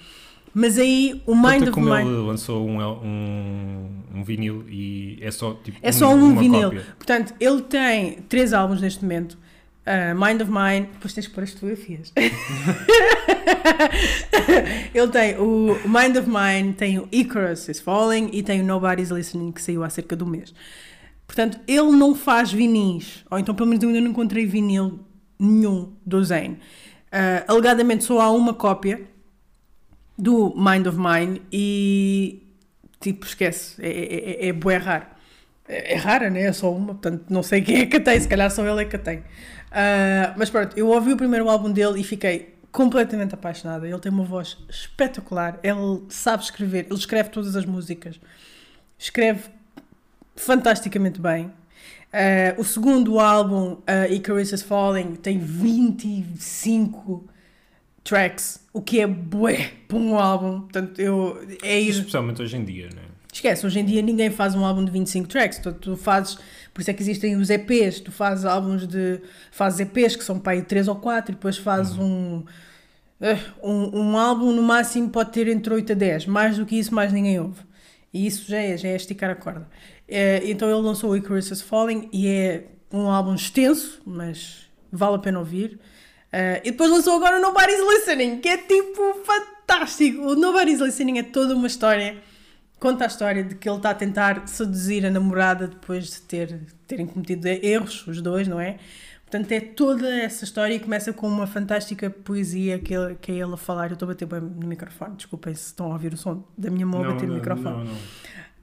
[0.54, 2.08] Mas aí o Mind of como Mine...
[2.08, 6.70] ele lançou um, um, um vinil e é só tipo É só um uma vinil.
[6.70, 6.86] cópia.
[6.96, 9.42] Portanto, ele tem três álbuns neste momento.
[9.86, 12.14] Uh, Mind of Mine, depois tens que pôr as fotografias.
[14.94, 19.10] ele tem o Mind of Mine, tem o Icarus is Falling e tem o Nobody's
[19.10, 20.54] Listening, que saiu há cerca de um mês.
[21.28, 25.02] Portanto, ele não faz vinis, ou então pelo menos eu ainda não encontrei vinil
[25.38, 26.54] nenhum do Zayn.
[26.54, 29.02] Uh, alegadamente só há uma cópia
[30.18, 32.42] do Mind of Mine e
[33.00, 35.08] tipo, esquece, é, é, é, é bué raro.
[35.68, 36.44] É, é rara, né?
[36.44, 38.86] É só uma, portanto não sei quem é que tem, se calhar só ele é
[38.86, 39.24] que tem.
[39.74, 43.88] Ah, mas pronto, eu ouvi o primeiro álbum dele e fiquei completamente apaixonada.
[43.88, 48.20] Ele tem uma voz espetacular, ele sabe escrever, ele escreve todas as músicas,
[48.98, 49.50] escreve
[50.36, 51.52] fantasticamente bem.
[52.14, 57.28] Ah, o segundo álbum, uh, Icarus is Falling, tem 25
[58.04, 60.62] tracks, o que é bué para um álbum.
[60.62, 63.02] Portanto, eu, é ir Especialmente hoje em dia, né?
[63.34, 66.38] Esquece, hoje em dia ninguém faz um álbum de 25 tracks, tu, tu fazes,
[66.72, 69.20] por isso é que existem os EPs, tu fazes álbuns de,
[69.52, 72.44] fazes EPs que são para aí 3 ou 4 e depois fazes um,
[73.20, 76.78] eh, um, um álbum no máximo pode ter entre 8 a 10, mais do que
[76.78, 77.60] isso mais ninguém ouve.
[78.14, 79.68] E isso já é, já é esticar a corda.
[80.08, 85.16] Eh, então ele lançou o Icarus is Falling e é um álbum extenso, mas vale
[85.16, 85.80] a pena ouvir.
[86.32, 90.22] Eh, e depois lançou agora o Nobody's Listening, que é tipo fantástico.
[90.22, 92.16] O Nobody's Listening é toda uma história
[92.84, 96.60] conta a história de que ele está a tentar seduzir a namorada depois de ter,
[96.86, 98.76] terem cometido erros, os dois, não é?
[99.26, 103.36] Portanto, é toda essa história e começa com uma fantástica poesia que, ele, que é
[103.36, 103.88] ele a falar.
[103.88, 106.70] Eu estou a bater bem no microfone, desculpem se estão a ouvir o som da
[106.70, 107.78] minha mão a bater no microfone.
[107.78, 107.98] Não, não.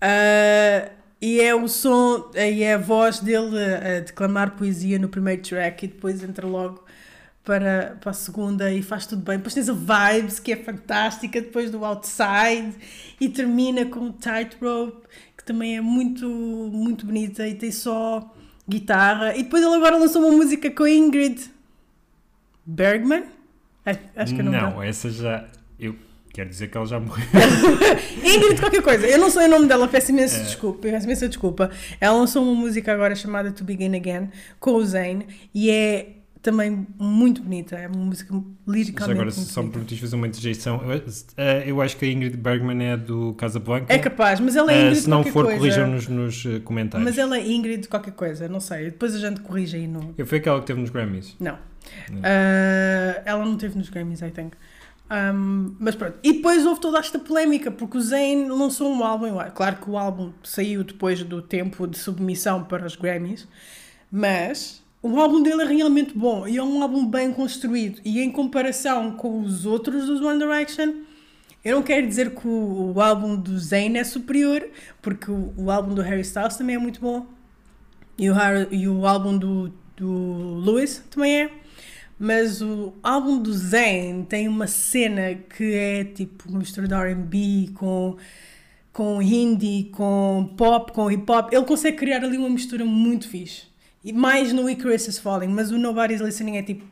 [0.02, 5.40] Ah, e é o som, e é a voz dele a declamar poesia no primeiro
[5.40, 6.84] track e depois entra logo
[7.44, 9.36] para, para a segunda e faz tudo bem.
[9.38, 12.74] Depois tens a Vibes, que é fantástica, depois do Outside,
[13.20, 18.32] e termina com Tightrope, que também é muito, muito bonita e tem só
[18.68, 19.34] guitarra.
[19.36, 21.50] E depois ele agora lançou uma música com a Ingrid
[22.64, 23.24] Bergman.
[24.14, 24.70] Acho que é o nome dela.
[24.70, 25.48] Não, essa já.
[25.78, 25.96] Eu
[26.32, 27.26] quero dizer que ela já morreu.
[28.22, 30.42] Ingrid qualquer coisa, eu não sei o nome dela, peço imensa É.
[30.44, 31.70] desculpa, peço imensa desculpa.
[32.00, 34.28] Ela lançou uma música agora chamada To Begin Again
[34.60, 35.22] com o Zayn
[35.54, 38.34] e é também muito bonita, é uma música
[38.66, 39.72] liricamente agora, muito só me bonita.
[39.72, 40.80] permitires fazer uma interjeição.
[40.90, 41.02] Eu,
[41.36, 43.92] eh, eu acho que a Ingrid Bergman é do Casablanca.
[43.92, 47.08] É capaz, mas ela é Eh, Ingrid se não for, corrijam-nos nos eh, comentários.
[47.08, 50.14] Mas ela é Ingrid qualquer coisa, não sei, depois a gente corrige aí no...
[50.24, 51.36] Foi aquela que teve nos Grammys.
[51.38, 51.58] Não.
[52.22, 54.52] Ah, ela não teve nos Grammys, I think.
[55.10, 56.18] Um, mas pronto.
[56.22, 59.26] E depois houve toda esta polémica, porque o Zayn lançou um álbum.
[59.26, 63.48] eu- Claro que o álbum saiu depois do tempo de submissão para os Grammys,
[64.10, 68.00] mas o álbum dele é realmente bom e é um álbum bem construído.
[68.04, 70.92] E em comparação com os outros dos One Direction,
[71.64, 74.66] eu não quero dizer que o, o álbum do Zayn é superior,
[75.00, 77.26] porque o, o álbum do Harry Styles também é muito bom.
[78.18, 78.34] E o,
[78.70, 81.50] e o álbum do, do Lewis também é.
[82.18, 88.18] Mas o álbum do Zayn tem uma cena que é tipo mistura de RB com,
[88.92, 91.50] com hindi, com pop, com hip hop.
[91.50, 93.69] Ele consegue criar ali uma mistura muito fixe.
[94.04, 96.84] E mais no Icarus is Falling, mas o Nobody's Listening é tipo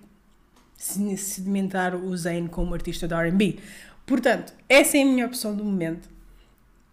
[0.76, 3.58] se- sedimentar o Zayn como artista de RB.
[4.06, 6.06] Portanto, essa é a minha opção do momento.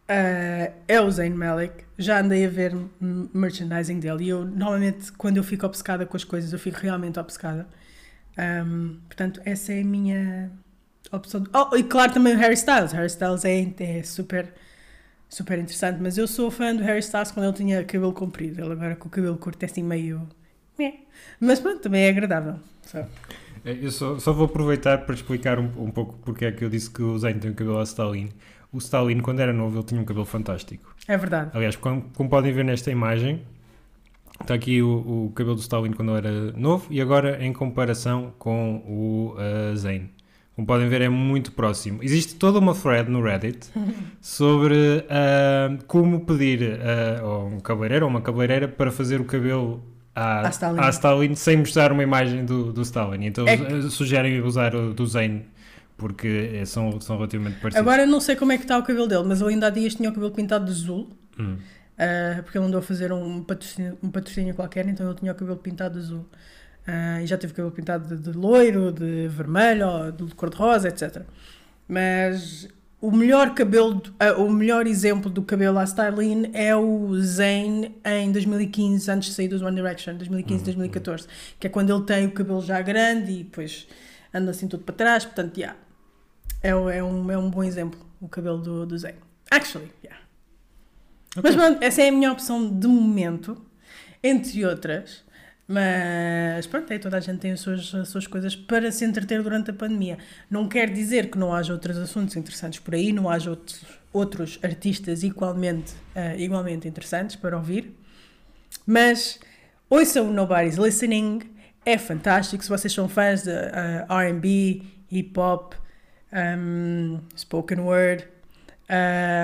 [0.08, 1.84] Uh, é o Zayn Malik.
[1.98, 2.76] Já andei a ver
[3.34, 7.20] merchandising dele e eu, normalmente, quando eu fico obcecada com as coisas, eu fico realmente
[7.20, 7.68] obcecada.
[8.38, 10.52] Um, portanto, essa é a minha
[11.12, 11.44] opção.
[11.54, 12.92] Oh, e claro, também o Harry Styles.
[12.92, 14.54] Harry Styles é, é super,
[15.36, 18.62] super interessante, mas eu sou fã do Harry Styles quando ele tinha cabelo comprido.
[18.62, 20.26] Ele agora com o cabelo curto é assim meio.
[20.80, 21.02] meh.
[21.42, 22.56] Mas pronto, também é agradável.
[23.66, 26.70] Eh, Eu só, só vou aproveitar para explicar um, um pouco porque é que eu
[26.70, 28.30] disse que o Zayn tem o cabelo a Stalin.
[28.72, 30.96] O Stalin, quando era novo, ele tinha um cabelo fantástico.
[31.06, 31.52] é verdade.
[31.54, 33.42] Aliás, como, como podem ver nesta imagem,
[34.40, 38.34] está aqui o, o cabelo do Stalin quando ele era novo e agora em comparação
[38.40, 40.10] com o uh, Zayn.
[40.56, 42.00] Como podem ver, é muito próximo.
[42.02, 43.68] Existe toda uma thread no Reddit
[44.22, 49.84] sobre uh, como pedir uh, ou um cabeleireiro ou uma cabeleireira para fazer o cabelo
[50.16, 50.80] à, À Stalin.
[50.80, 53.26] à Stalin sem mostrar uma imagem do, do Stalin.
[53.26, 55.42] Então É uh, sugerem usar o do Zayn
[55.98, 57.78] porque são, são relativamente parecidos.
[57.88, 59.96] Agora não sei como é que está o cabelo dele, mas eu ainda há dias
[59.96, 61.10] tinha o cabelo pintado de azul.
[61.38, 61.58] Hum.
[61.96, 65.36] Uh, porque ele andou a fazer um patrocínio, um patrocínio qualquer, então ele tinha o
[65.36, 66.26] cabelo pintado de azul.
[66.88, 70.88] Uh, e já teve o cabelo pintado de, de loiro, de vermelho, ou de cor-de-rosa,
[70.90, 71.24] etc.
[71.88, 72.68] Mas
[73.02, 78.32] o melhor cabelo, uh, o melhor exemplo do cabelo à Stylin é o Zayn em
[78.32, 81.28] 2015, antes de sair dos One Direction, 2015, 2014,
[81.60, 83.88] que é quando ele tem o cabelo já grande e depois
[84.34, 85.78] anda assim tudo para trás, portanto, yeah,
[86.62, 89.16] é, é, um, é um bom exemplo o cabelo do, do Zayn.
[89.52, 90.22] Actually, yeah.
[91.44, 93.62] Mas pronto, essa é a minha opção de momento,
[94.24, 95.25] entre outras.
[95.68, 99.42] Mas pronto, aí toda a gente tem as suas, as suas coisas para se entreter
[99.42, 100.18] durante a pandemia.
[100.50, 104.60] Não quer dizer que não haja outros assuntos interessantes por aí, não haja outros, outros
[104.62, 107.96] artistas igualmente, eh, igualmente interessantes para ouvir.
[108.86, 109.40] Mas
[109.90, 111.42] ouçam Nobody's Listening,
[111.84, 112.64] é fantástico.
[112.64, 115.74] Se vocês são fãs de eh, RB, hip hop,
[116.32, 118.28] um, spoken word,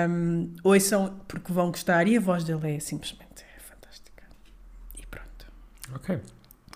[0.08, 3.21] um, ouçam porque vão gostar e a voz dele é simplesmente.
[5.94, 6.18] Ok.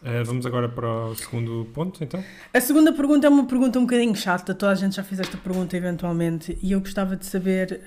[0.02, 2.22] Eh, vamos agora para o segundo ponto, então.
[2.52, 5.38] A segunda pergunta é uma pergunta um bocadinho chata, toda a gente já fez esta
[5.38, 7.80] pergunta eventualmente, e eu gostava de saber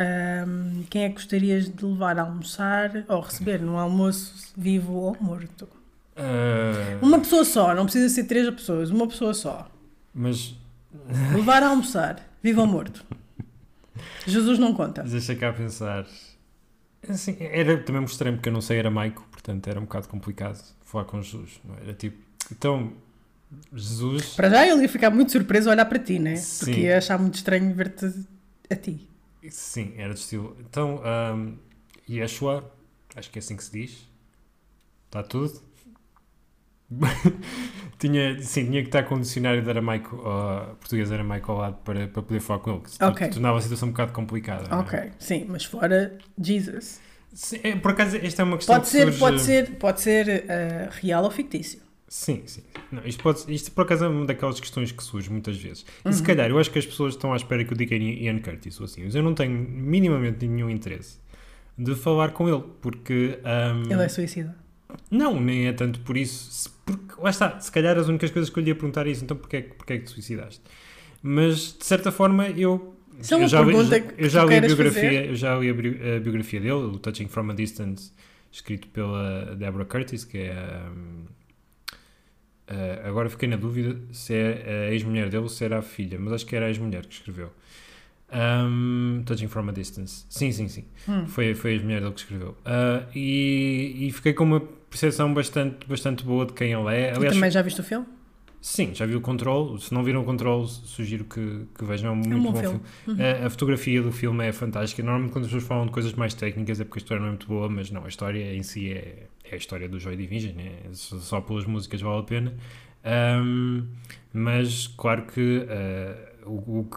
[0.48, 5.16] um, quem é que gostarias de levar a almoçar ou receber num almoço vivo ou
[5.22, 5.70] morto?
[6.16, 9.70] Eh, Uma pessoa só, não precisa ser três pessoas, uma pessoa só.
[10.14, 10.56] mas
[11.36, 13.06] Levar a almoçar, vivo ou morto?
[14.26, 15.04] Jesus não conta.
[15.04, 16.06] deixa cá pensar.
[17.08, 20.60] Assim, era, também mostrei porque eu não sei, era Maico, portanto era um bocado complicado
[20.90, 21.60] falar com Jesus.
[21.64, 21.82] Não é?
[21.84, 22.18] era tipo,
[22.52, 22.92] então,
[23.74, 24.36] Jesus.
[24.36, 26.36] Para já ele ia ficar muito surpreso a olhar para ti, né?
[26.36, 26.66] Sim.
[26.66, 28.12] Porque ia achar muito estranho ver-te
[28.70, 29.08] a ti.
[29.50, 30.58] Sim, era de estilo.
[30.60, 31.02] Então,
[31.36, 31.58] um,
[32.10, 32.72] Yeshua,
[33.16, 34.10] acho que é assim que se diz.
[35.06, 35.62] Está tudo.
[38.00, 41.78] tinha, sim, tinha que estar com o dicionário de aramaico, uh, português aramaico ao lado
[41.84, 42.82] para, para poder falar com ele.
[42.82, 43.30] que Ok.
[43.30, 44.68] Tornava a situação um bocado complicada.
[44.70, 44.76] é?
[44.76, 47.00] Ok, sim, mas fora Jesus.
[47.34, 49.20] Sim, é, por acaso, esta é uma questão Pode que ser, surge...
[49.20, 51.80] pode ser, pode ser eh, real ou fictício.
[52.08, 52.64] Sim, sim.
[52.92, 55.86] Não, isto, pode, isto por acaso é uma daquelas questões que surge muitas vezes.
[56.04, 56.14] E Uhum.
[56.14, 58.80] se calhar, eu acho que as pessoas estão à espera que eu diga Ian Curtis
[58.80, 61.18] ou assim, mas eu não tenho minimamente nenhum interesse
[61.78, 63.40] de falar com ele, porque...
[63.46, 64.56] um, Ele é suicida.
[65.12, 66.52] Não, nem é tanto por isso.
[66.52, 69.12] Se- Porque, lá está, se calhar as únicas coisas que eu lhe ia perguntar é
[69.12, 70.62] isso, então porquê, é que- porquê é que te suicidaste?
[71.22, 72.96] Mas, de certa forma, eu...
[73.20, 75.30] Isso é uma eu já, li- pergunta que eu já li a biografia, fazer?
[75.30, 78.12] eu já li a, bi- a biografia dele, o Touching from a Distance,
[78.52, 80.52] escrito pela Deborah Curtis, que é
[82.68, 86.18] a- agora fiquei na dúvida se é a ex-mulher dele ou se era a filha,
[86.20, 87.52] mas acho que era a ex-mulher que escreveu.
[88.32, 90.26] Um, Touching from a Distance.
[90.30, 90.86] Sim, sim, sim.
[91.08, 91.26] Hum.
[91.26, 92.56] Foi, foi a ex-mulher dele que escreveu.
[92.64, 97.12] Ah, e, e fiquei com uma percepção bastante, bastante boa de quem ele é.
[97.12, 98.06] E Aliás, também já viste o filme?
[98.62, 99.78] Sim, já viu o Control.
[99.80, 102.10] Se não viram o Control, sugiro que, que vejam.
[102.10, 102.80] É um muito bom bom filme.
[103.06, 103.24] filme.
[103.24, 105.02] A, a fotografia do filme é fantástica.
[105.04, 107.32] Normalmente, quando as pessoas falam de coisas mais técnicas, é porque a história não é
[107.32, 110.56] muito boa, mas não, a história em si é, é a história do Joy Division.
[110.60, 112.54] É, só, pelas músicas vale a pena.
[113.04, 113.84] Ahm,
[114.34, 116.90] mas, claro que, ah, o, o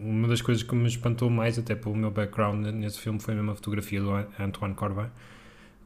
[0.00, 3.50] uma das coisas que me espantou mais, até pelo meu background nesse filme, foi mesmo
[3.50, 5.08] a fotografia do An- Antoine Corbin.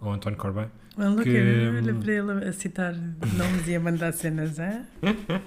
[0.02, 0.66] Ou Antoine Corbin.
[0.98, 4.82] Look Que, olha hum, para ele a citar nomes e a mandar cenas, hein?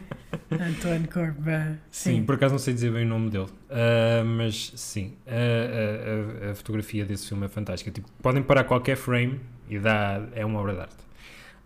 [0.51, 1.77] Antoine Corbin.
[1.91, 6.51] Sim, por acaso não sei dizer bem o nome dele, Ah, mas sim, a, a-
[6.51, 7.91] a- fotografia desse filme é fantástica.
[7.91, 9.39] Tipo, podem parar qualquer frame
[9.69, 10.95] e dá, é uma obra de arte.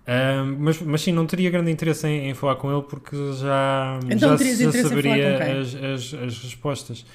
[0.08, 3.99] Ah, mas, mas sim, não teria grande interesse em, em falar com ele porque já,
[4.10, 7.06] Então já, já saberia as, as, as respostas.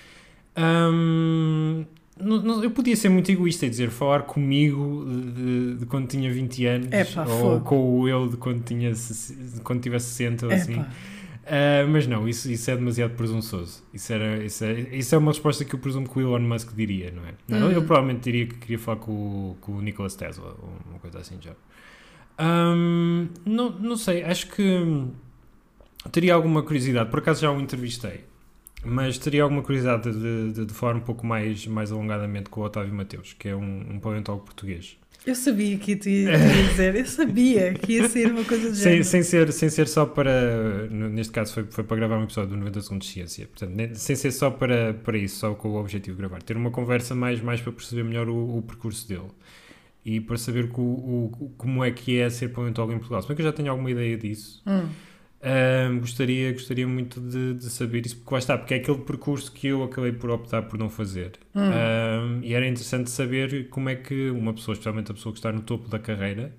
[0.56, 1.84] Ahm,
[2.18, 6.32] não- não- eu podia ser muito egoísta e dizer falar comigo de, de quando tinha
[6.32, 7.60] 20 anos Epá, ou fogo.
[7.64, 10.74] com o eu de quando, tinha, de quando tivesse 60 ou assim.
[10.74, 10.88] Epá.
[11.44, 13.82] Uh, mas não, isso, isso é demasiado presunçoso.
[13.92, 16.72] Isso, era, isso, é, isso é uma resposta que eu presumo que o Elon Musk
[16.74, 17.34] diria, não é?
[17.60, 17.70] Não, Hum.
[17.72, 21.18] Eu provavelmente diria que queria falar com, o- com o Nicholas Tesla, ou uma coisa
[21.18, 21.52] assim já.
[22.40, 25.10] Um, não, não sei, acho que hum,
[26.10, 27.10] teria alguma curiosidade.
[27.10, 28.24] Por acaso já o entrevistei,
[28.84, 32.64] mas teria alguma curiosidade de, de, de falar um pouco mais, mais alongadamente com o
[32.64, 34.96] Otávio Mateus, que é um, um paleontólogo português.
[35.26, 36.36] Eu sabia que tu ia
[36.68, 39.04] dizer, eu sabia que ia ser uma coisa do Sem, género.
[39.04, 40.86] sem, ser, sem ser só para.
[40.90, 43.46] Neste caso, foi, foi para gravar um episódio do 90 Segundos de Ciência.
[43.46, 46.42] Portanto, sem ser só para, para isso, só com o objetivo de gravar.
[46.42, 49.30] Ter uma conversa mais, mais para perceber melhor o, o percurso dele
[50.04, 53.22] e para saber o, o- como é que é ser paleontólogo em Portugal.
[53.22, 54.88] Se bem que eu já tenho alguma ideia disso, Hum.
[55.44, 59.52] Ahm, gostaria, gostaria muito de, de saber isso, porque lá está, porque é aquele percurso
[59.52, 61.32] que eu acabei por optar por não fazer.
[61.54, 61.60] Hum.
[61.60, 65.52] Um, e era interessante saber como é que uma pessoa, especialmente a pessoa que está
[65.52, 66.52] no topo da carreira,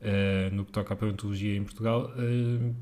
[0.00, 2.74] uh, no que toca à paleontologia em Portugal, uh,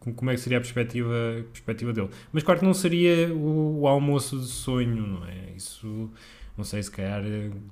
[0.00, 2.08] com- como é que seria a perspectiva, a perspectiva dele.
[2.32, 5.52] Mas claro que não seria o, o almoço de sonho, não é?
[5.56, 6.10] Isso,
[6.56, 7.22] não sei, se calhar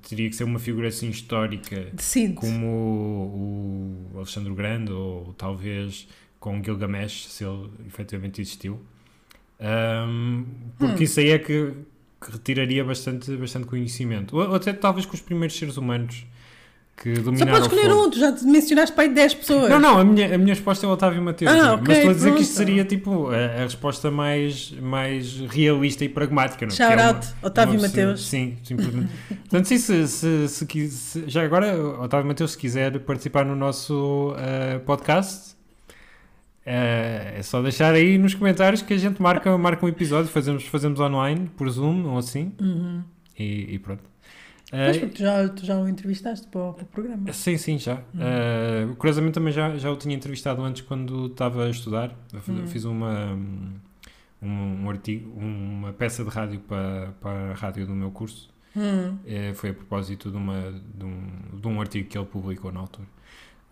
[0.07, 2.41] teria que ser uma figura assim histórica, Sinto.
[2.41, 6.07] como o, o Alexandre Grande, ou talvez
[6.45, 8.79] com Gilgamesh, se ele efetivamente existiu.
[9.59, 10.45] Um,
[10.77, 11.03] porque Hum.
[11.03, 11.73] isso aí é que,
[12.23, 14.37] que retiraria bastante, bastante conhecimento.
[14.37, 16.23] Ou, ou até talvez com os primeiros seres humanos
[16.97, 19.69] que Só dominaram podes o escolher um, tu já te mencionaste para aí 10 pessoas.
[19.69, 21.51] Não, não, a minha, a minha resposta é o Otávio Mateus.
[21.51, 21.71] Ah, não é?
[21.73, 22.67] ok, mas estou a dizer que isto pronto.
[22.67, 26.65] seria tipo a, a resposta mais, mais realista e pragmática.
[26.65, 26.71] Não?
[26.73, 26.75] é?
[26.77, 28.25] Shout é uma- out, Otávio uma Mateus.
[28.27, 29.09] Sim, simplesmente.
[29.27, 34.33] Portanto, sim, se, se, se, se- já agora, Otávio Mateus, se quiser participar no nosso
[34.37, 35.54] eh, podcast,
[36.65, 40.65] eh, é só deixar aí nos comentários que a gente marca, marca um episódio, fazemos,
[40.65, 43.03] fazemos online, por Zoom ou assim, Uhum.
[43.37, 44.03] e, e pronto.
[44.71, 47.31] Mas porque tu já, tu já o entrevistaste para o, para o programa.
[47.31, 47.95] Sim, sim, já.
[48.15, 52.11] Uh, curiosamente também já, já o tinha entrevistado antes quando estava a estudar.
[52.33, 53.37] Eu fiz- uma,
[54.41, 58.49] um, um artigo, uma peça de rádio para, para a rádio do meu curso.
[58.75, 59.17] Hum.
[59.25, 61.27] Eh, foi a propósito de, uma, de, um,
[61.61, 63.07] de um artigo que ele publicou na altura.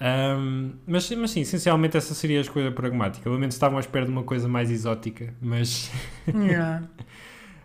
[0.01, 3.29] Um, mas, mas sim, essencialmente essa seria a escolha pragmática.
[3.29, 5.91] Lamento estavam à espera de uma coisa mais exótica, mas
[6.27, 6.83] Yeah.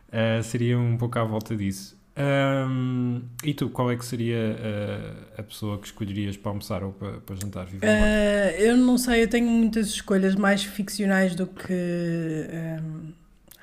[0.08, 1.98] Uh, seria um pouco à volta disso.
[2.18, 6.92] Um, e tu, qual é que seria uh, a pessoa que escolherias para almoçar ou
[6.92, 7.66] para, para jantar?
[7.66, 7.86] Viva?
[7.86, 13.12] Eh, eu não sei, eu tenho muitas escolhas mais ficcionais do que ehm,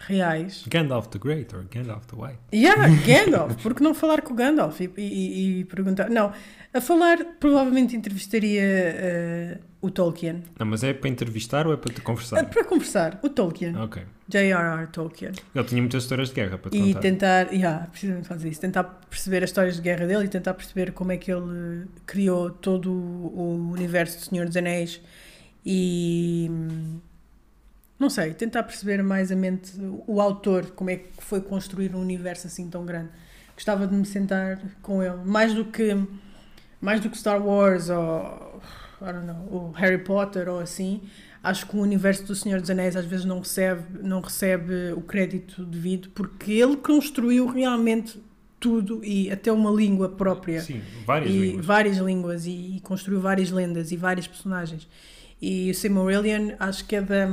[0.08, 0.64] reais.
[0.68, 2.40] Gandalf the Great ou Gandalf the White?
[2.54, 6.10] Yeah, Gandalf, porque não falar com o Gandalf e, e- e perguntar.
[6.10, 6.32] Não,
[6.74, 10.44] a falar, provavelmente entrevistaria eh, o Tolkien.
[10.60, 12.44] Não, mas é para entrevistar ou é para te conversar?
[12.46, 14.04] para conversar, o Tolkien, Ok.
[14.28, 14.88] J.R.R.
[14.88, 15.32] Tolkien.
[15.54, 17.00] Ele tinha muitas histórias de guerra para te E contar.
[17.00, 20.92] tentar, yeah, precisamente fazer isso, tentar perceber as histórias de guerra dele e tentar perceber
[20.94, 25.00] como é que ele criou todo o, universo do Senhor dos Anéis
[25.66, 26.50] e
[27.98, 29.72] não sei, tentar perceber mais a mente
[30.06, 33.10] o autor, como é que foi construir um universo assim tão grande.
[33.54, 35.96] Gostava de me sentar com ele, mais do que
[36.82, 38.62] mais do que Star Wars ou
[39.02, 41.02] I don't know, o Harry Potter ou assim.
[41.42, 45.02] Acho que o universo do Senhor dos Anéis às vezes não recebe, não recebe o
[45.02, 48.20] crédito devido porque ele construiu realmente
[48.60, 50.62] tudo e até uma língua própria.
[50.62, 51.66] Sim, várias e línguas.
[51.66, 54.88] várias línguas e, e construiu várias lendas e vários personagens.
[55.42, 57.28] E o Silmarillion acho que é da.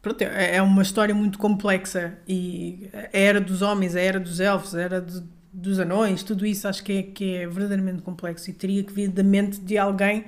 [0.00, 4.38] Pronto, é é uma história muito complexa e a era dos homens, a era dos
[4.40, 8.48] elfos, a era de- dos anões, tudo isso acho que é, que é verdadeiramente complexo
[8.48, 10.24] e teria que vir da mente de alguém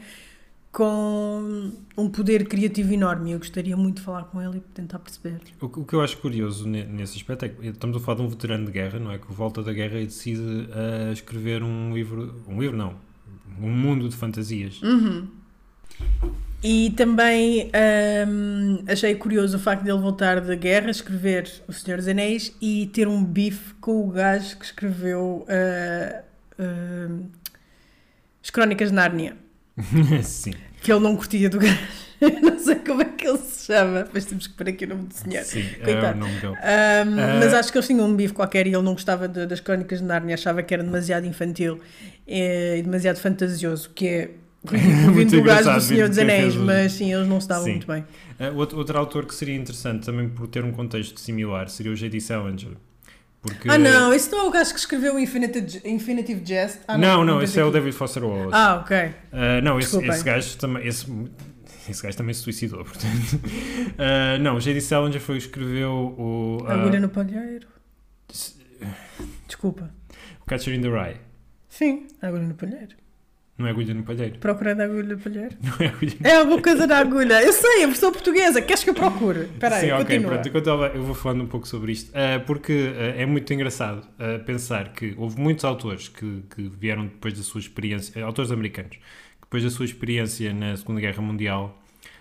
[0.73, 3.33] com um poder criativo enorme.
[3.33, 5.41] Eu gostaria muito de falar com ele e tentar perceber.
[5.61, 8.19] O, que- o que eu acho curioso ne- nesse aspecto é que estamos a falar
[8.19, 9.19] de um veterano de guerra, não é?
[9.19, 12.43] Que volta da guerra e decide ah, escrever um livro.
[12.49, 12.95] Um livro, não.
[13.61, 14.81] Um mundo de fantasias.
[16.63, 17.71] E também
[18.29, 22.87] hum, achei curioso o facto dele voltar da guerra, escrever O Senhor dos Anéis e
[22.93, 26.21] ter um bife com o gajo que escreveu ah,
[26.59, 27.25] hum,
[28.43, 29.37] As Crónicas de Nárnia.
[30.23, 30.53] Sim.
[30.83, 31.79] Que ele não curtia do gajo.
[32.43, 35.05] Não sei como é que ele se chama, mas temos que pôr aqui o nome
[35.07, 35.43] do senhor.
[35.43, 36.19] Sim, é Coitado.
[36.19, 36.53] o nome dele.
[36.53, 37.39] Um, Ah.
[37.39, 40.01] Mas acho que eles tinham um bife qualquer e ele não gostava de- das crónicas
[40.01, 41.81] de Nárnia, achava que era demasiado infantil
[42.29, 44.31] eh, e demasiado fantasioso, que é
[45.15, 47.71] vindo do gajo do Senhor dos Anéis, mas sim, eles não se davam Sim.
[47.73, 48.05] muito bem.
[48.39, 51.97] Ah, outro, outro autor que seria interessante também por ter um contexto similar seria o
[51.97, 52.21] J.D.
[52.21, 52.77] Salinger.
[53.41, 53.71] Porque...
[53.71, 56.81] Ah não, esse não é o gajo que escreveu o Infinitive, Jest?
[56.87, 57.71] Ah, não, não, tens esse é o.
[57.71, 58.51] David Foster Wallace.
[58.53, 58.97] Ah, ok.
[59.33, 60.87] Ah, não, esse, esse gajo também.
[60.87, 61.07] Esse,
[61.89, 63.41] esse gajo também se suicidou, portanto.
[63.97, 64.83] Ah, não, o J.D.
[64.83, 66.65] Salinger foi o que escreveu o.
[66.67, 67.67] ah, Agulha no palheiro.
[69.47, 69.91] Desculpa.
[70.43, 71.17] o Catcher in the Rye.
[71.67, 72.95] Sim, agulha no palheiro.
[73.61, 74.39] Não é agulha no palheiro.
[74.39, 75.55] Procurando agulha no palheiro.
[75.63, 77.43] Não é agulha É alguma coisa da agulha.
[77.43, 78.63] Eu sei, a versão portuguesa.
[78.63, 79.41] Queres que eu procure?
[79.41, 80.31] Espera aí, Sim, ok, continua.
[80.33, 80.49] pronto.
[80.49, 84.07] Enquanto ela- eu vou falando um pouco sobre isto, ah, porque ah, é muito engraçado
[84.19, 88.51] ah, pensar que houve muitos autores que, que vieram depois da sua experiência, eh, autores
[88.51, 91.79] americanos, que depois da sua experiência na Segunda Guerra Mundial,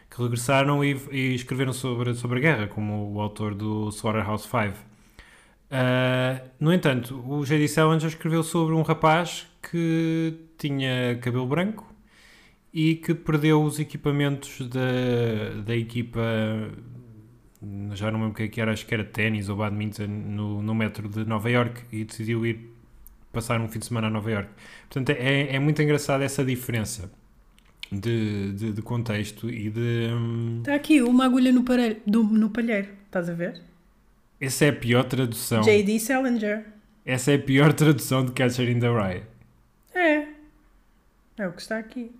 [0.09, 4.73] que regressaram e, e escreveram sobre, sobre a guerra, como o autor do Slaughterhouse 5.
[5.71, 7.67] Ah, no entanto, o J.D.
[7.67, 11.93] Salinger escreveu sobre um rapaz que tinha cabelo branco
[12.73, 16.21] e que perdeu os equipamentos da, da equipa,
[17.93, 20.61] já não lembro o que é que era, acho que era ténis ou badminton, no,
[20.61, 22.69] no metro de Nova York e decidiu ir
[23.31, 24.49] passar um fim de semana a Nova York.
[24.89, 27.11] Portanto, é, é muito engraçado essa diferença
[27.91, 30.07] de, de, de contexto e de...
[30.13, 32.87] hum, Está aqui uma agulha no, parelho, do- no palheiro.
[33.05, 33.61] Estás a ver?
[34.39, 35.61] essa é a pior tradução.
[35.63, 35.99] J.D.
[35.99, 36.65] Salinger.
[37.05, 39.23] Essa é a pior tradução de Catcher in the Rye.
[39.93, 40.27] É.
[41.37, 42.11] É o que está aqui.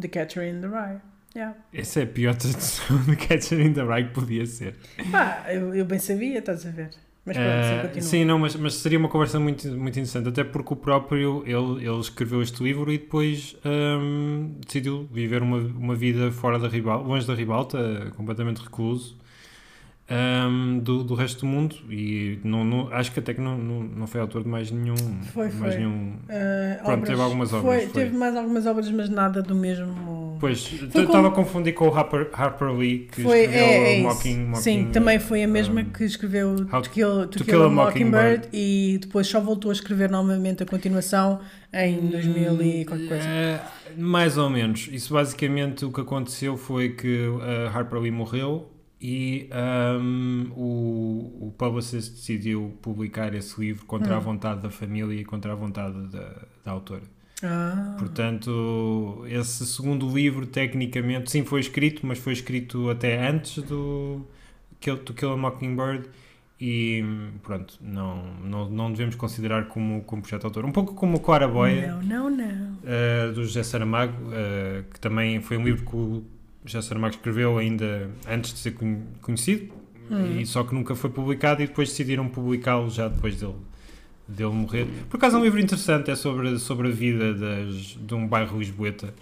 [0.00, 1.00] The Catcher in the Rye.
[1.34, 1.56] Yeah.
[1.72, 4.74] Essa é a pior tradução de Catcher in the Rye que podia ser.
[5.12, 6.90] Ah, eu, eu bem sabia, estás a ver.
[7.24, 8.08] Mas pronto, sim, continua.
[8.08, 11.84] sim, não, mas, mas seria uma conversa muito, muito interessante, até porque o próprio ele,
[11.84, 17.04] ele escreveu este livro e depois hum, decidiu viver uma, uma vida fora da ribalta,
[17.04, 19.18] longe da ribalta, completamente recluso
[20.10, 21.76] hum, do, do resto do mundo.
[21.90, 24.94] E não, não- acho que até que não, não, não foi autor de mais nenhum.
[25.32, 25.76] Foi, mais foi.
[25.84, 28.02] nenhum Ah, Pronto, teve algumas obras, Foi, foi.
[28.04, 30.36] Teve mais algumas obras, mas nada do mesmo.
[30.38, 34.02] Pois, estava como- a confundir com o Harper, Harper Lee, que Foi, escreveu é, é.
[34.02, 37.44] Mocking, Mocking, Sim, também foi a mesma um, que escreveu How To Kill, to To
[37.44, 38.36] Kill a Mockingbird.
[38.44, 41.40] Mockingbird e depois só voltou a escrever novamente a continuação
[41.72, 43.24] em 2000 e qualquer coisa.
[43.28, 43.60] Eh,
[43.96, 44.88] mais ou menos.
[44.92, 47.28] Isso basicamente o que aconteceu foi que
[47.72, 54.16] a Harper Lee morreu e ahm, o, o publicist decidiu publicar esse livro contra Hum.
[54.16, 57.02] a vontade da família e contra a vontade da, da autora.
[57.42, 64.24] Ah, Portanto, esse segundo livro, tecnicamente, sim, foi escrito, mas foi escrito até antes do
[64.80, 66.08] Kill, To Kill a Mockingbird
[66.58, 67.04] e
[67.42, 70.64] pronto, não, não, não devemos considerar como, como projeto autor.
[70.64, 72.72] Um pouco como o Clara Boia, não, não, não.
[72.78, 76.24] uh, do José Saramago, uh, que também foi um livro que o
[76.66, 79.72] José Saramago escreveu ainda antes de ser conhe- conhecido,
[80.10, 80.38] Hum.
[80.38, 83.54] e só que nunca foi publicado e depois decidiram publicá-lo já depois dele,
[84.28, 84.86] dele morrer.
[85.10, 88.56] Por acaso é um livro interessante, é sobre, sobre a vida das, de um bairro
[88.58, 89.12] lisboeta.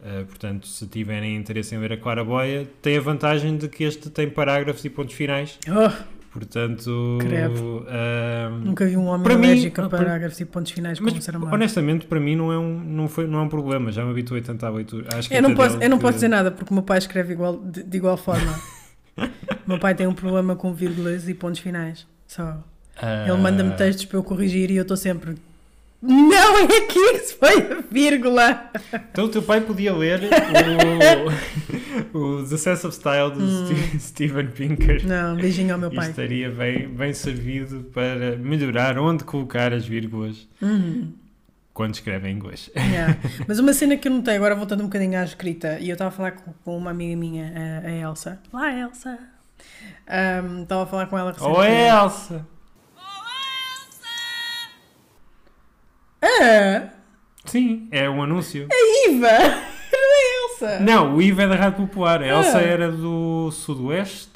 [0.00, 3.82] Uh, portanto, se tiverem interesse em ler a Clara Boia, tem a vantagem de que
[3.84, 5.58] este tem parágrafos e pontos finais.
[5.68, 5.90] Oh,
[6.36, 11.24] Portanto, uh, nunca vi um homem Para mim- ah, parágrafos e pontos finais como mas
[11.24, 11.54] Saramago.
[11.54, 13.90] honestamente, para mim não é um, não foi, não é um problema.
[13.90, 15.06] Já me habituei tanto à leitura.
[15.16, 17.32] Acho que Eu não, posso, eu não posso dizer nada porque o meu pai escreve
[17.32, 18.54] igual, de, de igual forma.
[19.66, 22.06] O meu pai tem um problema com vírgulas e pontos finais.
[22.28, 22.62] Só.
[23.00, 25.34] Ah, Ele manda-me textos para eu corrigir e eu estou sempre.
[26.02, 28.70] Não é aqui que se foi a vírgula!
[29.10, 31.75] Então o teu pai podia ler o,
[32.12, 35.02] o The Sense of Style do Ste- Steven Pinker.
[35.04, 35.08] Hum.
[35.08, 36.10] Não, beijinho ao meu pai.
[36.10, 41.12] estaria bem, bem servido para melhorar onde colocar as vírgulas Uhum.
[41.74, 42.70] quando escreve em inglês.
[42.76, 43.16] Yeah.
[43.46, 46.08] Mas uma cena que eu notei, agora voltando um bocadinho à escrita, e eu estava
[46.08, 47.52] a falar com, com uma amiga minha,
[47.84, 48.40] a, a Elsa.
[48.52, 49.18] Lá, Elsa!
[50.62, 51.82] Estava a falar com ela Oh, recentemente.
[51.90, 52.46] Elsa!
[56.20, 56.94] Era!
[57.44, 58.66] Sim, é um anúncio.
[59.08, 59.28] Iva!
[60.80, 62.22] Não, o Ivo é da Rádio Popular.
[62.22, 62.62] A Elsa Ah.
[62.62, 64.30] era do Sudoeste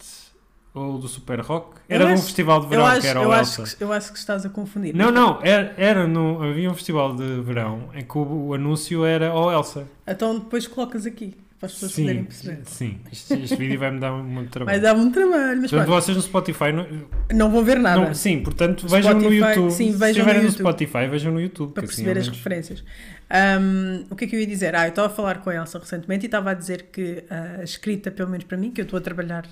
[0.75, 1.79] ou do Super Rock.
[1.89, 3.63] Era Eu de um acho- festival de Eu verão acho, que era eu, o acho
[3.63, 3.77] Elsa.
[3.77, 4.95] que, eu acho que estás a confundir.
[4.95, 9.05] Não, não, era, era no, havia um festival de verão em que o, o anúncio
[9.05, 9.87] era o Elsa.
[10.07, 12.61] Então depois colocas aqui, para as pessoas poderem perceber.
[12.67, 12.99] sim.
[13.11, 14.83] Este, este vídeo vai-me dar muito Vai trabalho.
[14.83, 16.87] dar muito trabalho, mas Portanto, vocês no Spotify não,
[17.35, 19.71] não vão ver nada não- sim, portanto, vejam no YouTube.
[19.73, 20.59] sim, Se vejam no estiverem no, YouTube.
[20.61, 21.73] Spotify, vejam no YouTube.
[21.73, 22.85] para assim, perceber ao as menos- referências.
[23.31, 24.75] Ahm, o que é que eu ia dizer?
[24.75, 27.63] Ah, eu estava a falar com a Elsa recentemente e estava a dizer que a
[27.63, 29.47] escrita, pelo menos para mim, que eu estou a trabalhar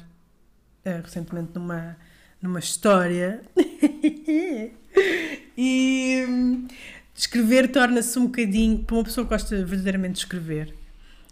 [0.84, 1.96] eh, recentemente numa,
[2.42, 3.42] numa história
[5.56, 6.66] e hum,
[7.14, 10.74] escrever torna-se um bocadinho, para uma pessoa que gosta verdadeiramente de escrever,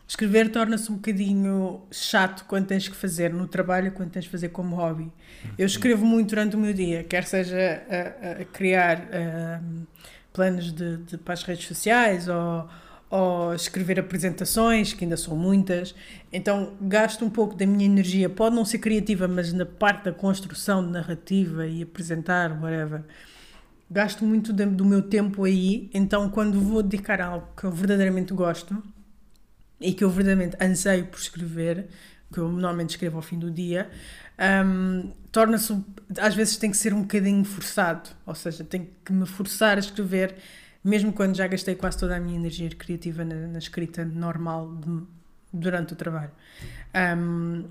[0.09, 4.49] escrever torna-se um bocadinho chato quando tens que fazer no trabalho, quando tens que fazer
[4.51, 5.11] como hobby.
[5.59, 9.85] Eu escrevo muito durante o meu dia, quer seja a, a- criar ahm,
[10.37, 12.69] planos de, de- para as redes sociais ou,
[13.11, 15.95] ou escrever apresentações, que ainda são muitas.
[16.33, 20.13] Então gasto um pouco da minha energia, pode não ser criativa, mas na parte da
[20.13, 23.03] construção de narrativa e apresentar, whatever.
[23.91, 28.33] Gasto muito da- do meu tempo aí, então quando vou dedicar algo que eu verdadeiramente
[28.35, 28.83] gosto
[29.81, 31.87] e que eu verdadeiramente anseio por escrever,
[32.33, 33.89] que eu normalmente escrevo ao fim do dia,
[34.65, 35.85] hum, torna-se, um-
[36.19, 39.81] às vezes tem que ser um bocadinho forçado, ou seja, tenho que me forçar a
[39.81, 40.35] escrever,
[40.85, 45.03] mesmo quando já gastei quase toda a minha energia criativa na, na escrita normal de-
[45.53, 46.31] durante o trabalho.
[47.19, 47.65] Hum,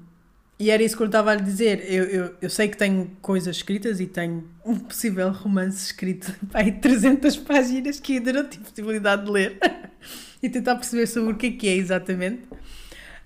[0.57, 1.83] e era isso que eu estava a lhe dizer.
[1.91, 6.71] Eu, eu, eu sei que tenho coisas escritas e tenho um possível romance escrito aí
[6.71, 9.57] 300 páginas que ainda não tive possibilidade de ler
[10.41, 12.43] e tentar perceber sobre o que é que é exatamente.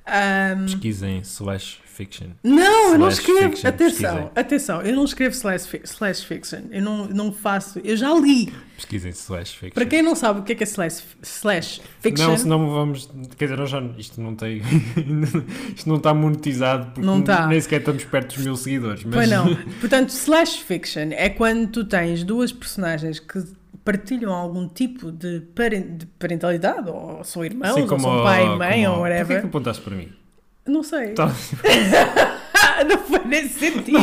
[0.07, 2.27] Ahm, Pesquisem slash fiction.
[2.43, 3.49] não, eu não Slash escrevo.
[3.49, 4.31] fiction, atenção, pesquisem.
[4.35, 6.59] atenção, eu não escrevo slash, slash fiction.
[6.71, 7.79] Eu não, não faço.
[7.83, 8.53] Eu já li.
[8.77, 9.73] Pesquisem slash fiction.
[9.73, 13.09] Para quem não sabe o que é que é slash, slash fiction, Não, senão vamos.
[13.37, 14.61] Quer dizer, nós já, isto não tem.
[15.75, 17.47] isto não está monetizado porque Não está.
[17.47, 19.03] nem sequer estamos perto dos mil seguidores.
[19.03, 19.55] Mas, Pois não.
[19.81, 23.43] Portanto, slash fiction é quando tu tens duas personagens que
[23.83, 28.57] partilham algum tipo de, paren- de parentalidade, ou são irmãos, Assim ou são pai e
[28.57, 29.41] mãe, ou o- Porquê whatever.
[29.41, 30.09] que apontaste para mim?
[30.69, 31.09] Não sei.
[31.13, 31.27] Tá-
[32.87, 33.97] não foi nesse sentido.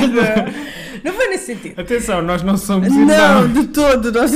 [1.05, 1.81] não foi nesse sentido.
[1.81, 3.53] Atenção, nós não somos Não, irmãos.
[3.55, 4.13] de todo.
[4.13, 4.33] Nós,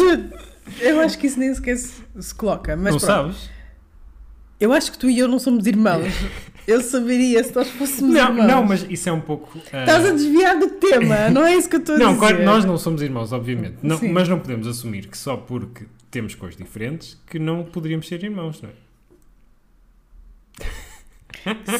[0.80, 2.76] eu acho que isso nem sequer se, se coloca.
[2.76, 3.06] Mas não pronto.
[3.06, 3.50] sabes?
[4.58, 6.12] Eu acho que tu e eu não somos irmãos.
[6.66, 8.46] Eu saberia se nós fôssemos Não, irmãos.
[8.46, 9.50] não, mas isso é um pouco.
[9.72, 12.18] ah, Estás a desviar do tema, não é isso que eu estou a Não, dizer.
[12.20, 13.78] claro, nós não somos irmãos, obviamente.
[13.82, 18.22] Não, mas não podemos assumir que só porque temos coisas diferentes que não poderíamos ser
[18.22, 18.72] irmãos, não é?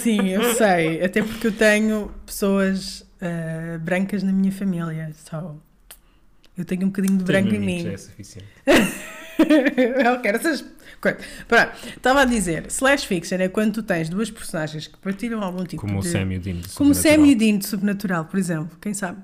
[0.01, 1.03] Sim, eu sei.
[1.05, 5.11] Até porque eu tenho pessoas ah, brancas na minha família.
[5.15, 5.57] Só.
[6.57, 7.83] Eu tenho um bocadinho de branco em mim.
[7.83, 8.49] Já é suficiente.
[9.39, 10.65] eu quero essas
[11.01, 11.23] coisas.
[11.49, 15.65] Pronto, estava a dizer, slash fiction é quando tu tens duas personagens que partilham algum
[15.65, 16.09] tipo Como o de...
[16.09, 18.77] Sam e o Dean de Como o Sam e o Dean de Sobrenatural, por exemplo.
[18.81, 19.23] Quem sabe?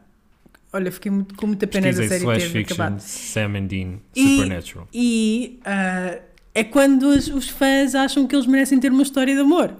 [0.73, 3.01] Olha, fiquei muito- com muita pena da Pesquisem série slash ter fiction, acabado.
[3.01, 4.89] Sam and Dean, E- Supernatural.
[4.93, 6.19] E ah,
[6.55, 9.75] é quando os, os fãs acham que eles merecem ter uma história de amor.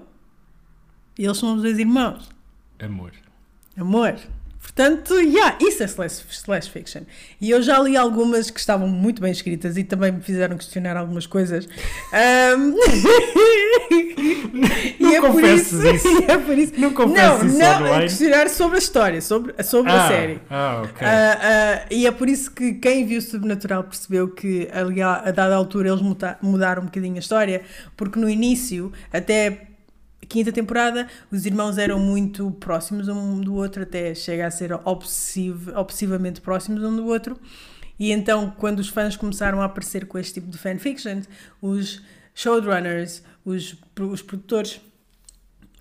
[1.17, 2.29] E eles são os dois irmãos.
[2.79, 3.11] Amor.
[3.77, 4.15] Amor.
[4.61, 7.01] Portanto, yeah, isso é slash, slash fiction.
[7.39, 10.97] E eu já li algumas que estavam muito bem escritas e também me fizeram questionar
[10.97, 11.67] algumas coisas.
[14.99, 16.23] E Não por confesses isso- isso.
[16.27, 16.73] é por isso.
[16.75, 18.01] Não Não, confesses isso não, é online.
[18.01, 20.41] questionar sobre a história, sobre, sobre a ah, série.
[20.49, 21.07] Ah, ok.
[21.07, 25.31] Ah, ah, e é por isso que quem viu Sobrenatural percebeu que ali a, a
[25.31, 26.01] dada altura eles
[26.41, 27.61] mudaram um bocadinho a história,
[27.95, 29.51] porque no início, até a
[30.27, 35.71] quinta temporada, os irmãos eram muito próximos um do outro, até chega a ser obsessivo,
[35.75, 37.37] obsessivamente próximos um do outro.
[37.99, 41.21] E então, quando os fãs começaram a aparecer com este tipo de fanfiction,
[41.61, 42.01] os
[42.33, 44.79] showrunners, os, os produtores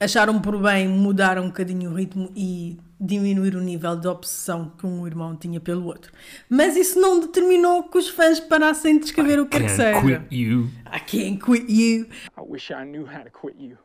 [0.01, 4.87] acharam por bem mudar um bocadinho o ritmo e diminuir o nível de obsessão que
[4.87, 6.11] um irmão tinha pelo outro.
[6.49, 10.01] Mas isso não determinou que os fãs parassem de escrever o que quer que Can't
[10.07, 10.21] seja.
[10.21, 10.71] quit you.
[10.87, 12.07] I can't quit you.
[12.39, 13.77] I wish I knew how to quit you.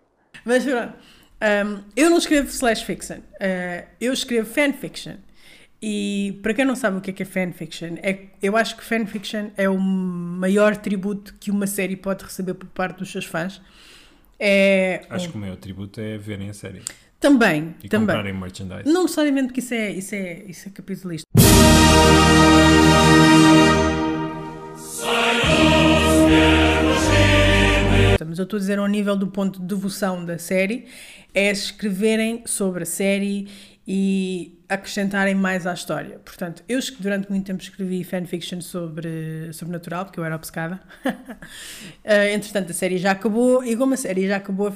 [0.45, 0.93] Mas pronto,
[1.41, 5.15] um, eu não escrevo slash fiction, uh, eu escrevo fanfiction.
[5.81, 8.83] E para quem não sabe o que é que é fanfiction, é, eu acho que
[8.83, 13.59] fanfiction é o maior tributo que uma série pode receber por parte dos seus fãs.
[14.39, 16.83] É, Acho que o maior tributo é verem a série
[17.19, 18.07] também, e também.
[18.07, 18.91] comprarem merchandise.
[18.91, 21.27] Não necessariamente porque isso é, isso é, isso é capitalista.
[28.25, 30.85] Mas eu estou a dizer ao nível do ponto de devoção da série,
[31.33, 33.47] é escreverem sobre a série
[33.87, 36.19] e acrescentarem mais à história.
[36.23, 40.79] Portanto, eu durante muito tempo escrevi fanfiction sobre sobrenatural, porque eu era obcecada.
[42.03, 44.73] Eh, entretanto, a série já acabou, e como a série já acabou,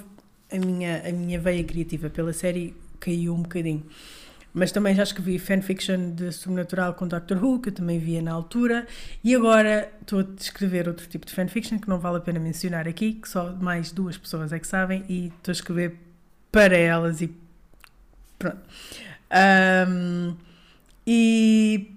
[0.51, 3.83] a minha, a minha veia criativa pela série caiu um bocadinho.
[4.57, 8.31] Mas também já escrevi fanfiction de sobrenatural com Doctor Who, que eu também via na
[8.31, 8.87] altura,
[9.21, 12.87] e agora estou a escrever outro tipo de fanfiction que não vale a pena mencionar
[12.87, 15.95] aqui, que só mais duas pessoas é que sabem, e estou a escrever
[16.53, 17.29] para elas e
[18.39, 18.59] pronto.
[19.89, 20.35] Um,
[21.05, 21.91] e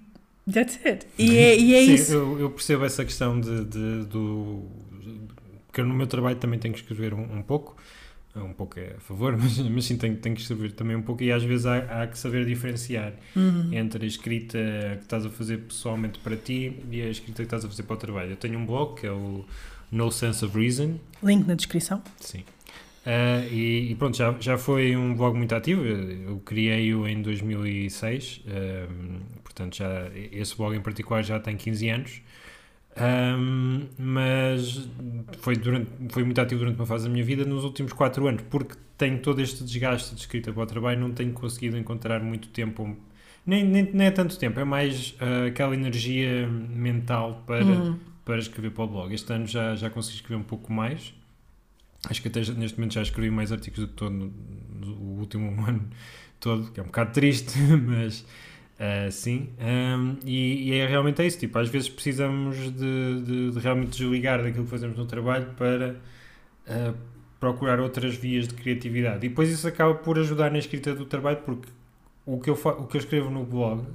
[0.51, 1.07] that's it.
[1.17, 2.13] E é, e é Sim, isso.
[2.13, 4.63] Eu, eu percebo essa questão de, de- do.
[5.67, 7.77] Porque no meu trabalho também tenho que escrever um, um pouco.
[8.43, 11.23] Um pouco é a favor, mas, mas sim tenho, tenho que escrever também um pouco.
[11.23, 13.73] E às vezes há, há que saber diferenciar Uhum.
[13.73, 14.57] entre a escrita
[14.97, 17.93] que estás a fazer pessoalmente para ti e a escrita que estás a fazer para
[17.95, 18.31] o trabalho.
[18.31, 19.45] Eu tenho um blog que é o
[19.91, 20.95] No Sense of Reason.
[21.23, 22.01] Link na descrição.
[22.19, 22.43] Sim.
[23.05, 25.83] Ah, e, e pronto, já, já foi um blog muito ativo.
[25.85, 32.21] Eu criei-o em 2006, ahm, portanto, já, esse blog em particular já tem 15 anos.
[32.95, 34.89] Ahm, mas
[35.39, 38.43] foi, durante, foi muito ativo durante uma fase da minha vida nos últimos 4 anos,
[38.49, 42.49] porque tenho todo este desgaste de escrita para o trabalho, não tenho conseguido encontrar muito
[42.49, 42.97] tempo,
[43.45, 47.99] nem, nem, nem é tanto tempo, é mais ah, aquela energia mental para, Uhum.
[48.25, 49.13] para escrever para o blog.
[49.13, 51.13] Este ano já, já consegui escrever um pouco mais.
[52.09, 54.33] Acho que até neste momento já escrevi mais artigos do que todo no,
[54.79, 55.89] no último ano
[56.39, 58.25] todo, que é um bocado triste, mas
[58.79, 59.49] ah, sim.
[59.59, 61.39] Ahm, e, e é realmente é isso.
[61.39, 65.95] Tipo, às vezes precisamos de, de- de realmente desligar daquilo que fazemos no trabalho para
[66.67, 66.93] ah,
[67.39, 69.25] procurar outras vias de criatividade.
[69.25, 71.69] E depois isso acaba por ajudar na escrita do trabalho, porque
[72.25, 73.85] o que eu, o que eu escrevo no blog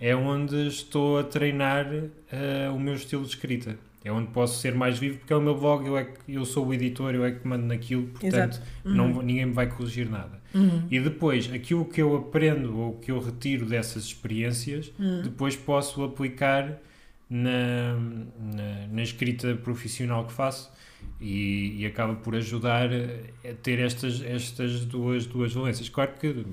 [0.00, 1.86] é onde estou a treinar
[2.32, 3.78] ah, o meu estilo de escrita.
[4.04, 6.44] É onde posso ser mais vivo, porque é o meu blog, eu, é que, eu
[6.44, 8.60] sou o editor, eu é que mando naquilo, portanto.
[8.84, 8.94] Uhum.
[8.94, 10.42] não, ninguém me vai corrigir nada.
[10.54, 10.86] Uhum.
[10.90, 15.22] E depois, aquilo que eu aprendo ou que eu retiro dessas experiências, Uhum.
[15.22, 16.78] depois posso aplicar
[17.30, 17.94] na,
[18.38, 20.70] na, na escrita profissional que faço
[21.20, 25.88] e, e acaba por ajudar a ter estas, estas duas, duas valências.
[25.88, 26.44] Claro que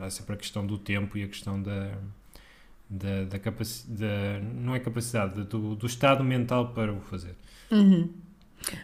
[0.00, 1.98] há sempre a questão do tempo e a questão da,
[2.94, 7.34] da, da capacidade, não é capacidade, do, do estado mental para o fazer.
[7.70, 8.10] Uhum.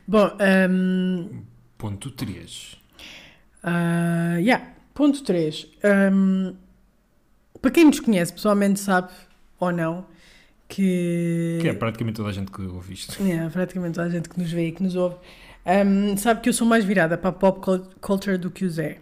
[0.07, 0.31] Bom,
[0.71, 1.43] um,
[1.79, 2.77] Ponto 3.
[3.63, 4.73] ah, yeah.
[4.93, 5.67] ponto 3.
[7.63, 9.11] para quem nos conhece pessoalmente sabe,
[9.59, 10.07] ou não,
[10.69, 11.59] que...
[11.63, 13.21] Que é praticamente toda a gente que ouve isto.
[13.23, 15.17] Yeah, praticamente toda a gente que nos vê e que nos ouve
[15.67, 18.71] um, sabe que eu sou mais virada para a pop cul- culture do que o
[18.71, 18.99] Zé.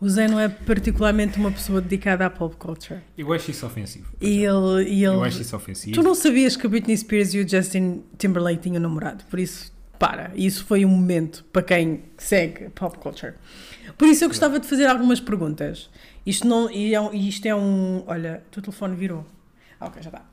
[0.00, 3.00] O Zé não é particularmente uma pessoa dedicada à pop culture.
[3.18, 4.06] Eu acho isso ofensivo.
[4.20, 4.84] E ele.
[4.88, 5.94] E ele Eu acho isso ofensivo.
[5.94, 9.70] Tu não sabias que a Britney Spears e o Justin Timberlake tinham namorado, por isso,
[9.98, 10.32] para.
[10.34, 13.34] Isso foi um momento para quem segue pop culture.
[13.98, 15.90] Por isso eu gostava de fazer algumas perguntas.
[16.24, 18.02] Isto, não, e é isto é um.
[18.06, 19.26] Olha, o teu telefone virou.
[19.78, 20.24] Ah, ok, já está.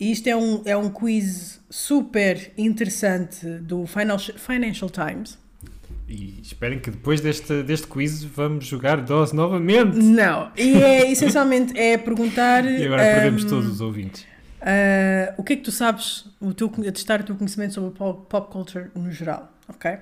[0.00, 5.38] Isto é um, é um quiz super interessante do Financial Times.
[6.12, 9.96] E esperem que depois deste, deste quiz vamos jogar DOS novamente.
[9.96, 12.66] Não, e é essencialmente é perguntar.
[12.66, 14.26] E agora perdemos hum, todos os ouvintes.
[14.60, 17.96] Uh, o que é que tu sabes, o teu, a testar o teu conhecimento sobre
[17.98, 19.92] pop, pop culture no geral, ok?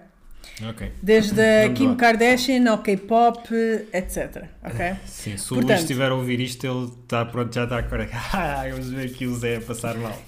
[1.01, 1.95] Desde a Kim.
[1.95, 3.49] Kardashian ao K-pop,
[3.93, 4.47] etc.
[4.65, 4.97] Ok?
[5.07, 7.83] Sim, se o Portanto- Luís estiver a ouvir isto, ele está pronto, já está a
[7.85, 8.11] correr.
[8.35, 10.21] Ah, vamos ver aqui o Zé a passar mal.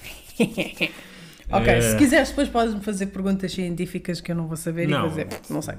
[1.52, 5.06] Ok, Eh, se quiseres depois podes-me fazer perguntas científicas que eu não vou saber Não.
[5.06, 5.74] e fazer, não sei.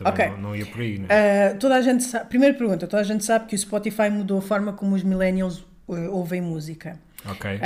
[0.00, 0.26] Não, Ok.
[0.28, 1.06] não, não ia por aí, né?
[1.54, 4.38] Uh, toda a gente sabe, primeira pergunta, toda a gente sabe que o Spotify mudou
[4.38, 6.98] a forma como os millennials uh, ouvem música.
[7.24, 7.56] ok.
[7.56, 7.60] Uh,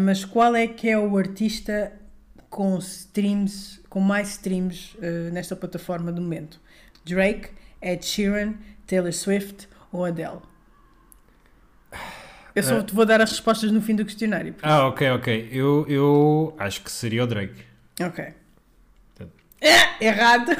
[0.00, 1.92] mas qual é que é o artista
[2.50, 6.60] com streams, com mais streams uh, nesta plataforma do momento?
[7.04, 7.48] Drake,
[7.80, 8.54] Ed Sheeran,
[8.86, 10.40] Taylor Swift ou Adele?
[12.56, 12.82] Eu só Eh.
[12.82, 14.54] te vou dar as respostas no fim do questionário.
[14.62, 15.48] Ah, ok, ok.
[15.52, 17.54] Eu, eu acho que seria o Drake.
[18.00, 18.24] Ok.
[19.60, 20.50] É, errado.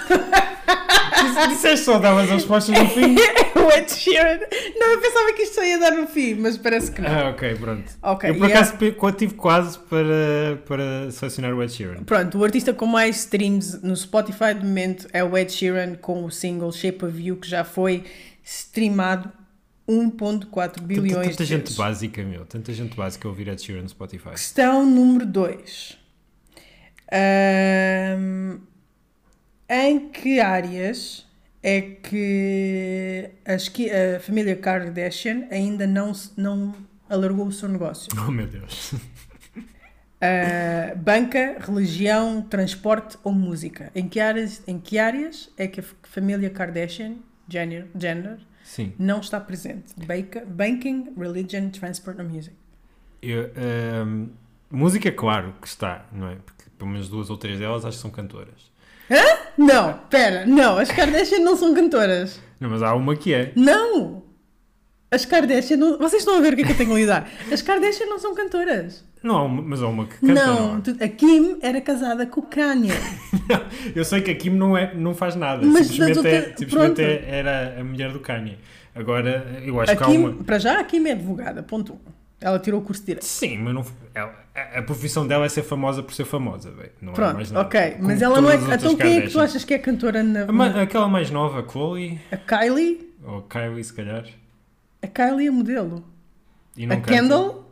[1.48, 3.14] Disseste só, davas as respostas no fim?
[3.14, 4.38] o Ed Sheeran.
[4.78, 7.10] Não, eu pensava que isto só ia dar no fim, mas parece que não.
[7.10, 7.84] Ah, ok, pronto.
[8.02, 12.04] Ok, eu por acaso pe- tive quase para, para selecionar o Ed Sheeran.
[12.04, 16.24] Pronto, o artista com mais streams no Spotify de momento é o Ed Sheeran com
[16.24, 18.04] o single Shape of You, que já foi
[18.42, 19.30] streamado
[19.88, 21.76] 1.4 Tanta, bilhões tanta de gente vezes.
[21.76, 22.44] básica, meu.
[22.44, 24.30] Tanta gente básica a ouvir Ed Sheeran no Spotify.
[24.30, 25.98] Questão número 2.
[29.68, 31.26] em que áreas
[31.62, 33.30] é que
[33.72, 36.74] que- a família Kardashian ainda não, não
[37.08, 38.08] alargou o seu negócio?
[38.26, 38.92] Oh, meu Deus.
[40.16, 43.90] Uh, banca, religião, transporte ou música?
[43.94, 47.16] Em que áreas, em que áreas é que a família Kardashian,
[47.48, 48.38] Jenner, Jenner
[48.76, 48.92] Sim.
[48.98, 49.94] não está presente.
[50.46, 52.54] Banking, Religion, Transport or Music.
[53.22, 54.26] Eu, ehm,
[54.70, 56.36] música, claro que está, não é?
[56.44, 58.70] Porque pelo menos duas ou três delas acho que são cantoras.
[59.56, 62.38] Não, pera, não, as Kardashian não são cantoras.
[62.60, 63.52] Não, mas há uma que é.
[63.56, 64.22] Não!
[65.10, 65.98] As Kardashian não...
[65.98, 67.28] Vocês estão a ver o que é que eu tenho a lidar.
[67.52, 69.04] As Kardashian não são cantoras.
[69.22, 70.34] Não, há mas há uma que canta.
[70.34, 70.80] não, há?
[70.80, 72.90] tu- a Kim era casada com o Kanye.
[73.94, 75.64] Eu sei que a Kim não, é, não faz nada.
[75.66, 78.58] Mas simplesmente das é- simplesmente é- era a mulher do Kanye.
[78.94, 80.32] Agora, eu acho A que há Kim, uma.
[80.44, 81.98] para já, a Kim é advogada, ponto um.
[82.40, 83.24] Ela tirou o curso de Direito.
[83.26, 83.84] Sim, mas não,
[84.14, 86.92] ela- a, a profissão dela é ser famosa por ser famosa, velho.
[87.02, 87.66] Não é mais Pronto, nada.
[87.66, 87.96] ok.
[88.00, 88.54] Mas ela não é.
[88.56, 90.46] Então quem é que tu achas que é cantora na.
[90.50, 93.12] Ma- aquela mais nova, a Chloe, A Kylie?
[93.24, 94.24] ou Kylie, se calhar.
[95.06, 96.04] A Kylie é modelo.
[96.76, 97.12] E A não canta.
[97.12, 97.70] Kendall?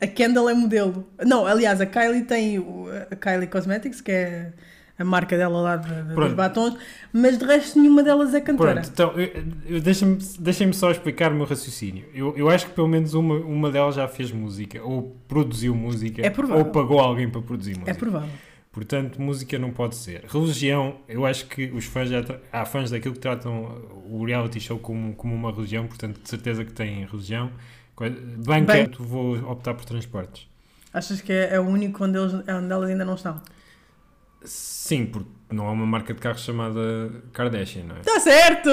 [0.00, 1.06] A Kendall é modelo.
[1.24, 4.52] Não, aliás, a Kylie tem o- a Kylie Cosmetics, que é
[4.98, 6.34] a marca dela lá de, de- dos Pronto.
[6.34, 6.76] batons,
[7.12, 8.72] mas de resto nenhuma delas é cantora.
[8.74, 9.44] Pronto, então, eu-
[9.76, 12.04] eu- deixem-me deixem só explicar o meu raciocínio.
[12.14, 16.24] Eu, eu acho que pelo menos uma, uma delas já fez música, ou produziu música,
[16.24, 16.64] É provável.
[16.64, 17.90] ou pagou alguém para produzir música.
[17.90, 18.28] É provável.
[18.72, 20.24] Portanto, música não pode ser.
[20.26, 23.64] Religião, eu acho que os fãs já há fãs daquilo que tratam
[24.08, 27.50] o reality show como, como uma religião, portanto, de certeza que têm religião.
[28.46, 30.48] Banca, Bem- vou optar por transportes.
[30.92, 33.40] Achas que é, é o único onde, eles, onde elas ainda não estão?
[34.44, 36.80] Sim, porque não há uma marca de carro chamada
[37.32, 38.00] Kardashian, não é?
[38.00, 38.70] Está certo!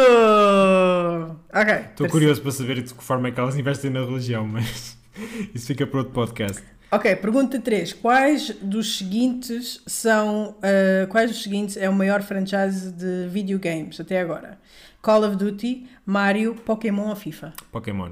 [1.53, 1.73] Ok.
[1.91, 4.97] Estou curioso para saber de que forma é que elas investem na religião, mas
[5.53, 6.63] isso fica para outro podcast.
[6.91, 7.93] Ok, pergunta 3.
[7.93, 10.55] Quais dos seguintes são.
[10.57, 14.57] uh, quais dos seguintes é o maior franchise de videogames até agora?
[15.01, 17.53] Call of Duty, Mario, Pokémon ou FIFA?
[17.71, 18.11] Pokémon.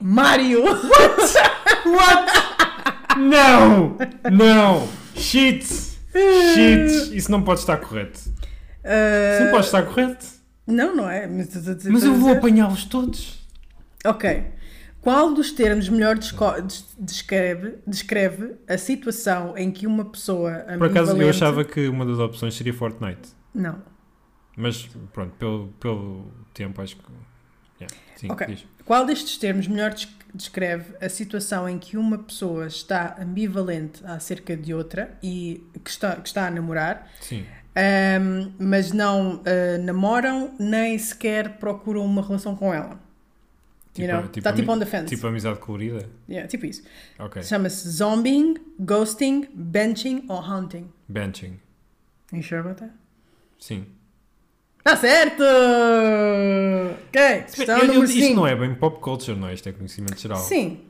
[0.00, 0.62] Mario!
[3.18, 3.96] Não!
[4.30, 4.88] Não!
[5.16, 5.64] Shit!
[5.64, 7.16] Shit!
[7.16, 8.18] Isso não pode estar correto.
[8.20, 10.26] Isso não pode estar correto.
[10.66, 11.26] Não, não é.
[11.26, 11.48] Mas,
[11.86, 13.38] Mas eu vou apanhá-los todos.
[14.04, 14.44] Ok.
[15.02, 16.16] Qual dos termos melhor
[16.98, 22.18] descreve, descreve a situação em que uma pessoa Por acaso eu achava que uma das
[22.20, 23.30] opções seria Fortnite.
[23.52, 23.82] Não.
[24.56, 27.02] Mas pronto, pelo, pelo tempo acho que.
[27.80, 28.46] Yeah, sim, Ok.
[28.46, 28.64] diz.
[28.84, 34.56] Qual destes termos melhor des- descreve a situação em que uma pessoa está ambivalente acerca
[34.56, 37.44] de outra e que está, que está a namorar, Sim.
[37.74, 43.00] ahm, mas não ah, namoram nem sequer procuram uma relação com ela?
[43.98, 44.24] You know?
[44.34, 45.06] Está tipo on the fence.
[45.14, 46.08] Tipo amizade colorida.
[46.28, 46.82] Yeah, tipo isso.
[47.42, 50.90] Chama-se zombing, ghosting, benching ou hunting.
[51.08, 51.60] Benching.
[52.32, 52.92] You sure about that?
[53.58, 53.84] Sim.
[54.78, 55.42] Está certo!
[57.08, 58.34] Ok, questão Eu- eu- número isto 5.
[58.36, 59.54] não é bem pop culture, não é?
[59.54, 60.38] Isto é conhecimento geral.
[60.40, 60.80] Sim.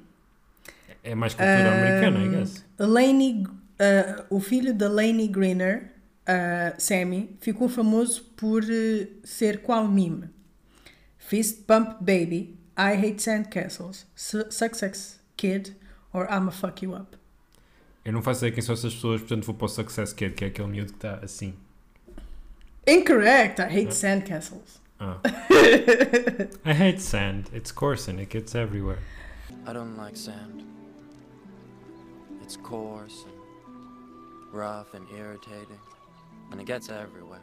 [1.04, 2.64] É mais cultura americana, I guess.
[2.78, 5.90] Laney, uh, o filho da Laney Greener,
[6.28, 10.28] uh, Sammy, ficou famoso por uh, ser qual meme?
[11.18, 15.76] Fist Bump Baby, I Hate Sandcastles, Su- Success Kid
[16.12, 17.16] or I'ma Fuck You Up.
[18.04, 20.44] Eu não faço ideia quem são essas pessoas, portanto vou para o Success Kid, que
[20.44, 21.54] é aquele miúdo que está assim.
[22.86, 23.60] Incorrect!
[23.60, 24.80] I hate sandcastles.
[24.98, 25.18] Ah.
[26.64, 27.44] I hate sand.
[27.52, 28.98] It's coarse and it gets everywhere.
[29.66, 30.64] I don't like sand.
[32.42, 35.78] It's coarse and rough and irritating,
[36.50, 37.40] and it gets everywhere.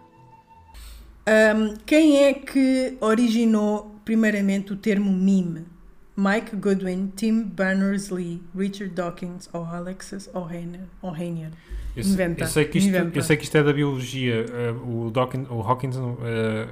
[1.28, 5.68] Um, quem é que originou primeiramente o termo meme?
[6.18, 11.52] Mike Goodwin, Tim Berners-Lee, Richard Dawkins ou Alexis Ohanian?
[11.96, 13.20] Eu, Inventa, eu sei que isto, inventa.
[13.20, 14.46] eu sei que isto é da biologia.
[14.52, 16.68] eh, o, Dawkins, o Hawkins, eh,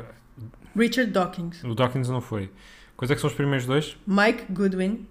[0.75, 2.49] Richard Dawkins, o Dawkins não foi.
[2.95, 3.95] Quais é que são os primeiros dois?
[4.07, 5.05] Mike Goodwin,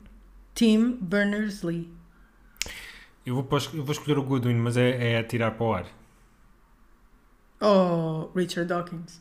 [0.53, 1.89] Tim Berners-Lee.
[3.25, 5.87] Eu vou, eu vou escolher o Goodwin, mas é, é a tirar para o ar.
[7.61, 9.21] Oh, Richard Dawkins.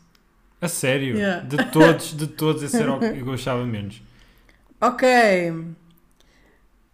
[0.60, 1.16] A sério?
[1.16, 1.44] Yeah.
[1.44, 4.00] De todos, de todos, esse era o que eu gostava menos.
[4.80, 5.08] Ok.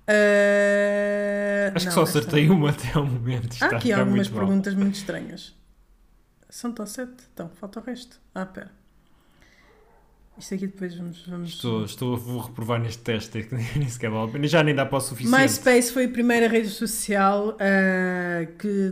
[0.08, 3.52] Uh, Acho não, que só acertei uma até ao momento.
[3.60, 4.46] Há está aqui algumas muito mal.
[4.46, 5.54] perguntas muito estranhas.
[6.50, 7.24] São só sete?
[7.32, 8.20] Então, falta o resto.
[8.34, 8.70] Ah, pera.
[10.36, 11.26] Isto aqui depois vamos.
[11.26, 11.50] vamos...
[11.50, 13.48] Estou, estou, vou reprovar neste teste, é
[13.78, 14.46] nem sequer vale a pena.
[14.46, 15.38] Já nem dá para o suficiente.
[15.40, 18.90] MySpace foi a primeira rede social ah, que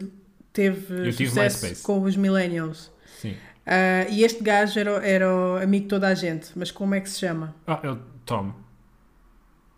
[0.52, 1.82] teve Eu sucesso MySpace.
[1.82, 2.90] com os millennials.
[3.20, 3.36] Sim.
[3.66, 6.50] Ah, e este gajo era, o- era o amigo de toda a gente.
[6.56, 7.54] Mas como é que se chama?
[7.66, 8.52] Ah, é o Tom.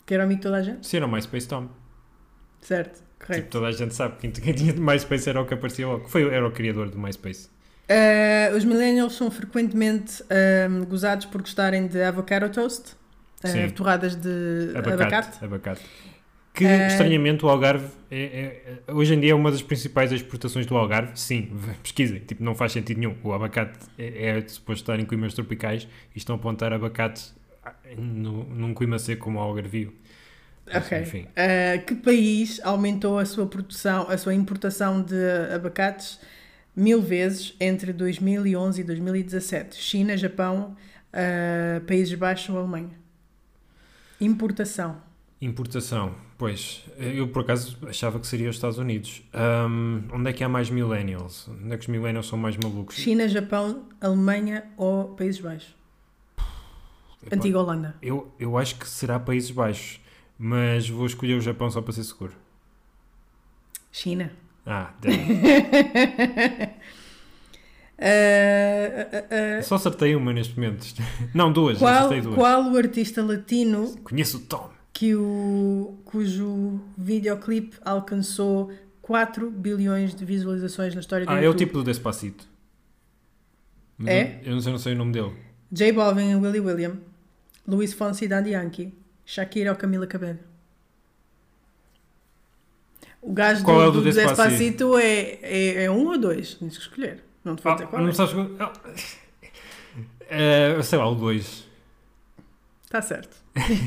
[0.06, 0.86] Que era o amigo de toda a gente?
[0.86, 1.68] Sim, era o MySpace Tom.
[2.60, 3.48] Certo, Tipo, correto.
[3.50, 4.16] toda a gente sabe.
[4.20, 6.08] Quem, quem tinha MySpace era o que aparecia logo.
[6.08, 7.48] Foi, era o criador do MySpace.
[7.88, 12.94] Ah, os millennials são frequentemente ah, gozados por gostarem de avocado toast.
[13.44, 13.68] Sim.
[13.70, 14.94] torradas de abacate.
[15.02, 15.44] Abacate.
[15.44, 15.82] Abacate.
[16.54, 20.12] Que, Eh, estranhamente, o Algarve é, é- é- hoje em dia é uma das principais
[20.12, 21.18] exportações do Algarve.
[21.18, 21.50] Sim,
[21.82, 22.20] pesquisem.
[22.20, 23.16] Tipo, não faz sentido nenhum.
[23.22, 27.34] O abacate é, é suposto estar em climas tropicais e estão a apontar abacates
[27.96, 29.94] no, num clima seco como o Algarvio.
[30.74, 31.00] Ok.
[31.00, 31.22] Enfim.
[31.30, 35.16] Uh, que país aumentou a sua produção, a sua importação de
[35.54, 36.20] abacates
[36.76, 39.76] mil vezes entre 2011 e 2017?
[39.76, 40.76] China, Japão,
[41.12, 42.90] uh, Países Baixos ou Alemanha?
[44.20, 45.00] Importação.
[45.40, 46.14] Importação.
[46.42, 49.22] Pois, eu por acaso achava que seria os Estados Unidos.
[49.32, 51.46] Ahm, onde é que há mais millennials?
[51.46, 52.96] Onde é que os millennials são mais malucos?
[52.96, 55.72] China, Japão, Alemanha ou Países Baixos?
[57.24, 57.94] Epá, Antiga Holanda.
[58.02, 60.00] Eu, eu acho que será Países Baixos,
[60.36, 62.32] mas vou escolher o Japão só para ser seguro.
[63.92, 64.32] China.
[64.66, 65.14] Ah, damn.
[68.02, 68.08] Uh,
[69.14, 70.84] uh, uh, só acertei uma neste momento.
[71.32, 71.78] Não, duas.
[71.78, 72.34] qual, duas.
[72.34, 74.71] qual o artista latino Conheço o Tom.
[75.02, 81.44] Que o, cujo videoclipe alcançou 4 bilhões de visualizações na história do Ah, é o
[81.46, 81.58] YouTube?
[81.58, 82.46] tipo do Despacito.
[83.98, 84.40] Mas É?
[84.44, 85.32] Eu, eu não, sei, não sei o nome dele.
[85.72, 86.96] J Balvin e Willie William,
[87.66, 88.94] Luís Fonsi e Daddy Yankee,
[89.26, 90.38] Shakira ou Camila Cabello.
[93.20, 94.36] O gajo Qual do, é do do Despacito?
[94.36, 96.54] Despacito é, é, é um ou dois?
[96.54, 97.24] Tens que escolher.
[97.44, 98.12] Não te vou Ah, dizer qual não é.
[98.12, 98.34] sabes.
[98.60, 98.72] Ah,
[100.30, 101.71] eh, sei lá, o 2.
[102.92, 103.34] Está certo.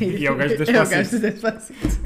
[0.02, 1.18] E é o gajo do É o gajo.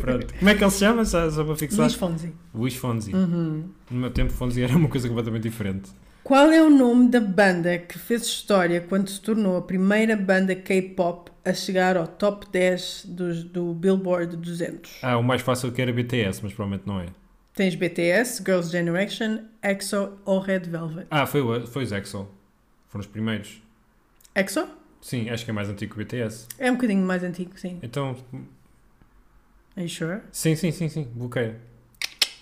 [0.02, 0.34] Pronto.
[0.38, 1.06] Como é que ele se chama?
[1.06, 1.80] Só, só para fixar.
[1.80, 2.34] Luís Fonsi.
[2.54, 3.16] Luís Fonzi.
[3.16, 3.70] Uhum.
[3.90, 5.92] No meu tempo, Fonzi era uma coisa completamente diferente.
[6.26, 10.54] Qual é o nome da banda que fez história quando se tornou a primeira banda
[10.54, 14.98] K-pop a chegar ao top 10 dos, do Billboard 200?
[15.02, 17.06] Ah, o mais fácil que era BTS, mas provavelmente não é.
[17.54, 21.08] Tens BTS, Girls' Generation, EXO ou Red Velvet?
[21.10, 22.28] Ah, foi, foi os EXO.
[22.90, 23.62] Foram os primeiros.
[24.36, 24.79] EXO?
[25.02, 26.48] Sim, acho que é mais antigo que o BTS.
[26.58, 27.80] É um bocadinho mais antigo, sim.
[27.82, 28.16] Então,
[29.76, 30.22] Are you sure?
[30.32, 31.58] sim, sim, sim, sim, bloqueia.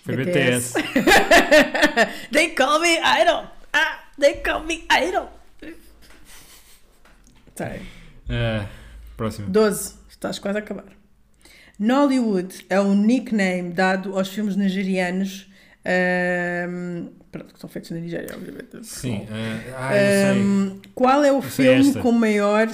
[0.04, 0.74] Foi BTS.
[0.74, 2.28] BTS.
[2.32, 3.46] They call me idol!
[3.72, 5.30] Ah, they call me idol!
[7.54, 7.82] Tá aí.
[8.28, 8.66] Ah,
[9.16, 9.48] próximo.
[9.50, 9.94] 12.
[10.08, 10.84] Estás quase a acabar.
[11.78, 15.47] Nollywood é o nickname dado aos filmes nigerianos
[15.88, 18.84] ahm, pronto, que são feitos na Nigéria, obviamente.
[18.86, 19.26] Sim.
[19.30, 20.42] ah, ah, eu sei.
[20.42, 22.68] Ahm, qual é o filme com maior,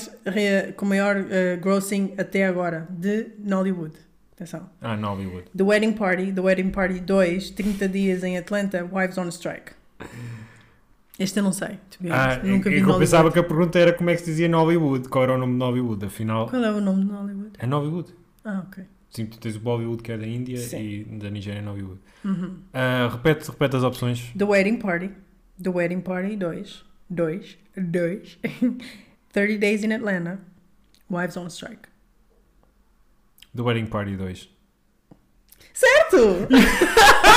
[0.76, 3.94] com maior ah, grossing até agora de Nollywood?
[4.32, 4.68] Atenção.
[4.80, 5.44] Ah, Nollywood.
[5.56, 9.72] The Wedding Party, The Wedding Party 2, 30 dias em Atlanta, Wives on Strike.
[11.16, 11.78] Este eu não sei.
[11.90, 12.40] to be Ah.
[12.42, 12.98] Nunca vi eu Nollywood.
[12.98, 15.08] pensava que a pergunta era como é que se dizia Nollywood.
[15.08, 16.04] Qual era o nome de Nollywood?
[16.06, 17.50] Afinal, Qual é o nome de Nollywood?
[17.58, 18.12] é Nollywood.
[18.44, 18.82] Ah, ok.
[19.14, 20.78] Sim, tu tens o Bollywood que é da Índia Sim.
[20.80, 22.00] e da Nigéria é Nollywood.
[22.24, 22.58] Uhum.
[22.72, 24.32] Ah, repete, repete as opções.
[24.36, 25.12] The Wedding Party,
[25.62, 28.38] The Wedding Party 2, 2, 2,
[29.32, 30.40] 30 Days in Atlanta,
[31.08, 31.88] Wives on Strike.
[33.54, 34.48] The Wedding Party 2.
[35.72, 36.48] Certo!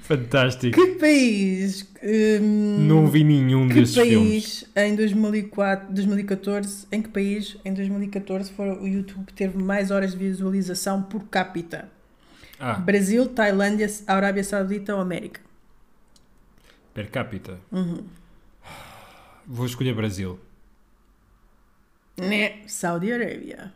[0.00, 0.74] Fantástico.
[0.74, 1.86] que país?
[2.02, 4.64] hum, Não vi nenhum desses filmes.
[4.64, 10.12] país em 2004, 2014, em que país em 2014 foi o YouTube teve mais horas
[10.12, 11.88] de visualização por capita?
[12.58, 15.40] Ah, Brasil, Tailândia, Arábia Saudita ou América?
[16.94, 17.60] per capita.
[17.70, 18.02] Uhum.
[19.46, 20.36] Vou escolher Brasil.
[22.16, 22.56] Né?
[22.66, 23.72] Saudi Arábia.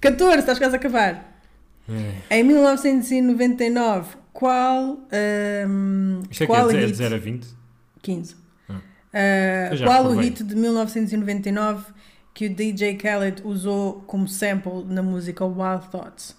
[0.00, 1.37] 14, estás quase a acabar.
[2.30, 2.38] É.
[2.38, 4.98] Em 1999, qual.
[6.30, 6.96] Isto é que qual é de hit?
[6.96, 7.46] 0 a 20?
[8.02, 8.36] 15.
[8.68, 8.74] Ah.
[8.74, 11.92] Uh, qual o hit de 1999
[12.34, 16.36] que o DJ Khaled usou como sample na música Wild Thoughts?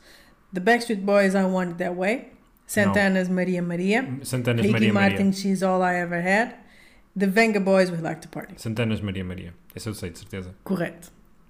[0.53, 2.29] The Backstreet Boys I Want It That Way,
[2.65, 5.33] Santana's Maria Maria, Santanas Ricky Maria Martin Maria.
[5.33, 6.55] She's All I Ever Had,
[7.15, 8.55] The Venga Boys We Like to Party.
[8.57, 9.53] Santanas Maria Maria.
[9.75, 10.55] Esse eu sei, de certeza.
[10.63, 11.11] Correto.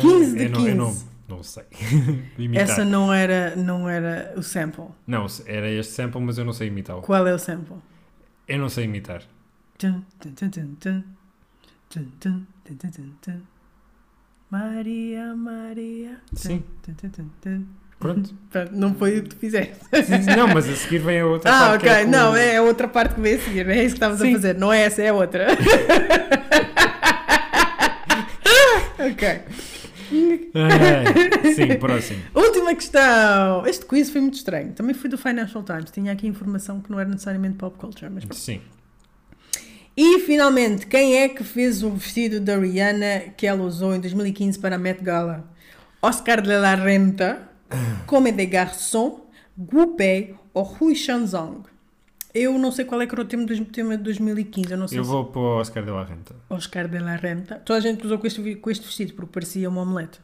[0.00, 1.04] 15 de eu não, eu não, 15.
[1.30, 1.64] Não sei.
[2.38, 2.64] imitar.
[2.64, 4.84] Essa não era, não era o sample.
[5.06, 7.00] Não, era este sample, mas eu não sei imitá-lo.
[7.02, 7.76] Qual é o sample?
[8.46, 9.22] Eu não sei imitar.
[9.78, 11.02] Tum, tum, tum, tum, tum.
[11.88, 13.40] Tum, tum, tum, tum, tum, tum.
[14.50, 16.18] Maria, Maria.
[16.30, 16.64] Tum, Sim.
[16.82, 17.64] tum, tum, tum, tum.
[17.98, 18.34] Pronto.
[18.50, 19.74] Pronto, Não foi o que tu fizeste.
[20.36, 21.82] Não, mas a seguir vem a outra Ah, parte.
[21.84, 22.00] que ok.
[22.00, 23.68] é com- Não, é a outra parte que vem a seguir.
[23.68, 24.32] É isso que estavas a Sim.
[24.32, 24.54] fazer.
[24.56, 25.46] Não é essa, é a outra.
[28.98, 29.40] ok.
[30.54, 32.22] Ah, sim, próximo.
[32.34, 33.66] Última questão.
[33.66, 34.72] Este quiz foi muito estranho.
[34.72, 35.90] Também foi do Financial Times.
[35.90, 38.10] Tinha aqui informação que não era necessariamente pop culture.
[38.10, 38.24] Mas...
[38.36, 38.60] Sim.
[39.96, 44.58] E finalmente, quem é que fez o vestido da Rihanna que ela usou em 2015
[44.58, 45.44] para a Met Gala?
[46.00, 47.50] Oscar de la Renta,
[48.06, 49.20] Comme des Garçons,
[49.56, 51.62] Gu Pei ou Hui Shanzong?
[52.32, 54.86] Eu não sei qual é que era o tema, dos, tema de 2015, eu não
[54.86, 56.34] sei Eu se vou para o Oscar de la Renta.
[56.48, 57.56] Oscar de la Renta.
[57.56, 60.20] Toda a gente usou com este, com este vestido porque parecia uma omelete.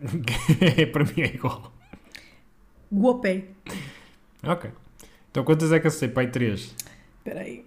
[0.92, 1.72] para mim é igual.
[2.92, 3.50] Guopei.
[4.42, 4.70] Ok.
[5.30, 6.08] Então quantas é que acertei?
[6.08, 6.74] Pai, 3.
[7.18, 7.64] Espera aí.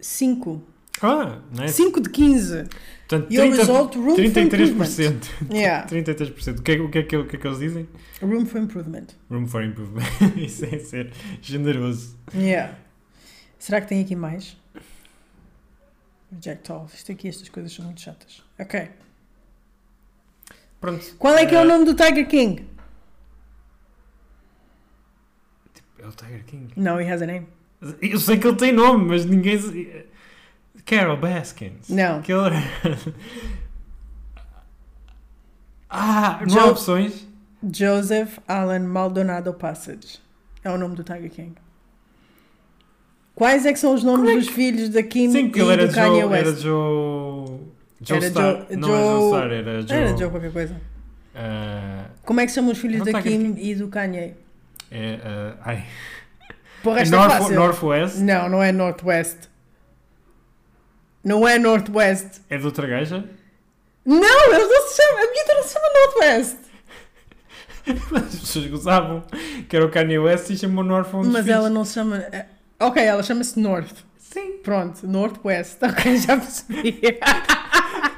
[0.00, 0.62] 5.
[1.02, 1.68] Ah, não é?
[1.68, 2.64] 5 de 15.
[3.06, 5.52] Portanto, Your result, room for 33%.
[5.52, 5.86] Yeah.
[5.88, 6.58] 33%.
[6.58, 7.88] O que, é, o, que é que, o que é que eles dizem?
[8.20, 9.06] Room for improvement.
[9.30, 10.04] Room for improvement.
[10.36, 12.16] Isso é ser generoso.
[12.34, 12.76] Yeah.
[13.58, 14.56] Será que tem aqui mais?
[16.32, 16.88] Reject all.
[16.92, 18.42] Isto aqui, estas coisas são muito chatas.
[18.58, 18.88] Ok.
[20.86, 21.16] Pronto.
[21.18, 22.64] Qual é que é o Eh, nome do Tiger King?
[25.98, 26.72] É o Tiger King.
[26.76, 27.48] No, he has a name.
[28.00, 30.04] Eu sei que ele tem nome, mas ninguém.
[30.84, 31.88] Carol Baskins.
[31.88, 32.22] Não.
[32.22, 32.54] Que ele...
[35.90, 37.26] ah, não há Joe- opções?
[37.72, 40.20] Joseph Alan Maldonado Passage.
[40.62, 41.54] É o nome do Tiger King.
[43.34, 46.20] Quais é que são os nomes dos filhos da Kim Sim, e que do Kanye
[46.20, 46.24] Joe.
[46.30, 46.46] West?
[46.46, 47.60] Era Joe.
[48.00, 48.44] Joe Era Star.
[48.68, 49.96] Joe- não era Joe Joe- Star, era Joe.
[49.96, 50.80] Era Joe qualquer coisa.
[51.34, 54.34] ah, Como é que chamam os filhos Não da Tiger Kim e do Kanye?
[54.90, 55.84] é, ah, ai.
[56.82, 57.50] Porra, É é North.
[57.50, 58.16] Northwest?
[58.18, 59.48] Não, não é Northwest.
[61.24, 62.40] Não é Northwest.
[62.48, 63.24] É de outra gaja?
[64.04, 65.24] Não, eles não se chamam.
[65.24, 66.56] A minha não se chama Northwest.
[68.26, 69.24] As pessoas gozavam
[69.68, 72.18] que era o Kanye West e chamou North dos Mas ela não se chama.
[72.18, 72.46] é-
[72.78, 74.04] Ok, ela chama-se North.
[74.18, 74.58] Sim.
[74.62, 75.78] Pronto, Northwest.
[75.82, 77.00] Ok, já percebi.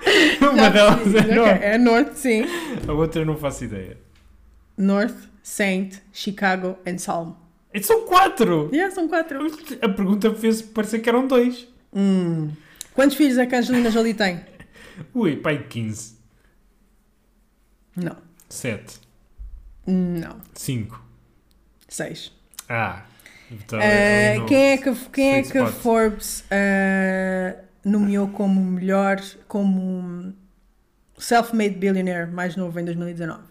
[0.40, 1.62] Uma delas é North.
[1.62, 2.44] É North, sim.
[2.86, 3.98] A outra eu não faço ideia.
[4.76, 7.34] North, Saint, Chicago and Salm.
[7.72, 8.70] E são quatro!
[8.72, 9.46] Yeah, são quatro.
[9.82, 11.68] A pergunta fez parecer que eram dois.
[11.94, 12.50] Hum.
[12.94, 14.40] Quantos filhos é que a Angelina Jolie tem?
[15.14, 16.16] Ui, pai, 15.
[17.96, 18.16] Não.
[18.48, 19.00] 7.
[19.86, 20.40] Não.
[20.54, 21.04] 5.
[21.88, 22.32] Seis.
[22.68, 23.02] Ah.
[23.50, 25.66] Então, no quem é que, quem é que.
[25.66, 27.56] Forbes eh,
[27.88, 30.32] nomeou como melhor, como
[31.18, 33.42] self-made billionaire mais novo em 2019?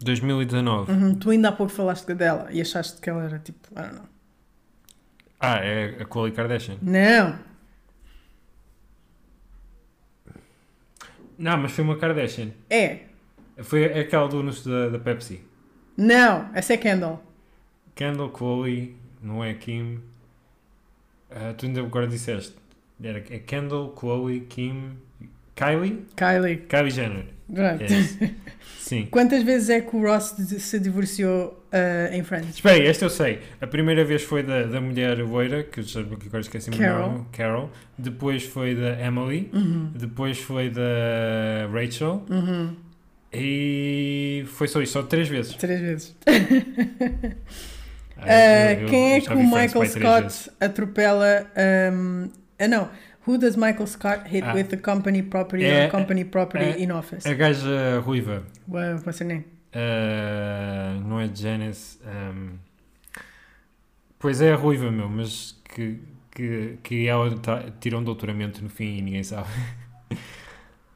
[0.00, 0.92] 2019.
[0.92, 3.94] Uhum, Tu ainda há pouco falaste dela e achaste que ela era tipo, I don't
[3.96, 4.04] know.
[5.40, 6.78] Ah, é a Khloe Kardashian.
[6.82, 7.38] Não.
[11.38, 12.50] Não, mas foi uma Kardashian.
[12.68, 13.00] É.
[13.62, 15.40] Foi aquela do anúncio da, da Pepsi.
[15.96, 16.50] Não.
[16.54, 17.22] Essa é Kendall.
[17.94, 20.00] Kendall, Chloe, não é Kim.
[21.30, 22.54] Ah, tu ainda agora disseste.
[23.02, 24.92] Era, é Kendall, Chloe, Kim,
[25.54, 26.04] Kylie?
[26.16, 26.56] Kylie.
[26.68, 27.24] Kylie Jenner.
[27.52, 27.82] Pronto.
[27.82, 28.18] Yes.
[28.78, 29.06] Sim.
[29.10, 32.56] Quantas vezes é que o Ross se divorciou eh, em Friends?
[32.56, 33.38] Espera aí, esta eu sei.
[33.60, 35.80] A primeira vez foi da, da mulher loira, que
[36.26, 37.12] agora esqueci o Carol.
[37.12, 37.26] nome.
[37.32, 37.70] Carol.
[37.96, 39.48] Depois foi da Emily.
[39.54, 39.90] Uhum.
[39.94, 40.82] Depois foi da
[41.72, 42.22] Rachel.
[42.28, 42.76] Uhum.
[43.32, 45.54] E foi só isso, só três vezes.
[45.54, 46.16] Três vezes.
[48.20, 49.94] Ah, Eh, eu- eu- quem é que o Michael vezes.
[49.94, 51.46] Scott atropela?
[51.92, 52.28] um,
[52.58, 52.88] ah, não.
[53.26, 54.54] Who does Michael Scott hit Ah.
[54.54, 57.26] with the company property É- or company property é- in office?
[57.26, 58.42] A gaja ruiva.
[58.68, 59.44] Well, what's her name?
[59.74, 61.98] Uh, não é Janice.
[62.06, 62.56] um,
[64.18, 65.98] pois é a ruiva, meu, mas que,
[66.30, 69.48] que, que ela tá, tirou um doutoramento no fim e ninguém sabe.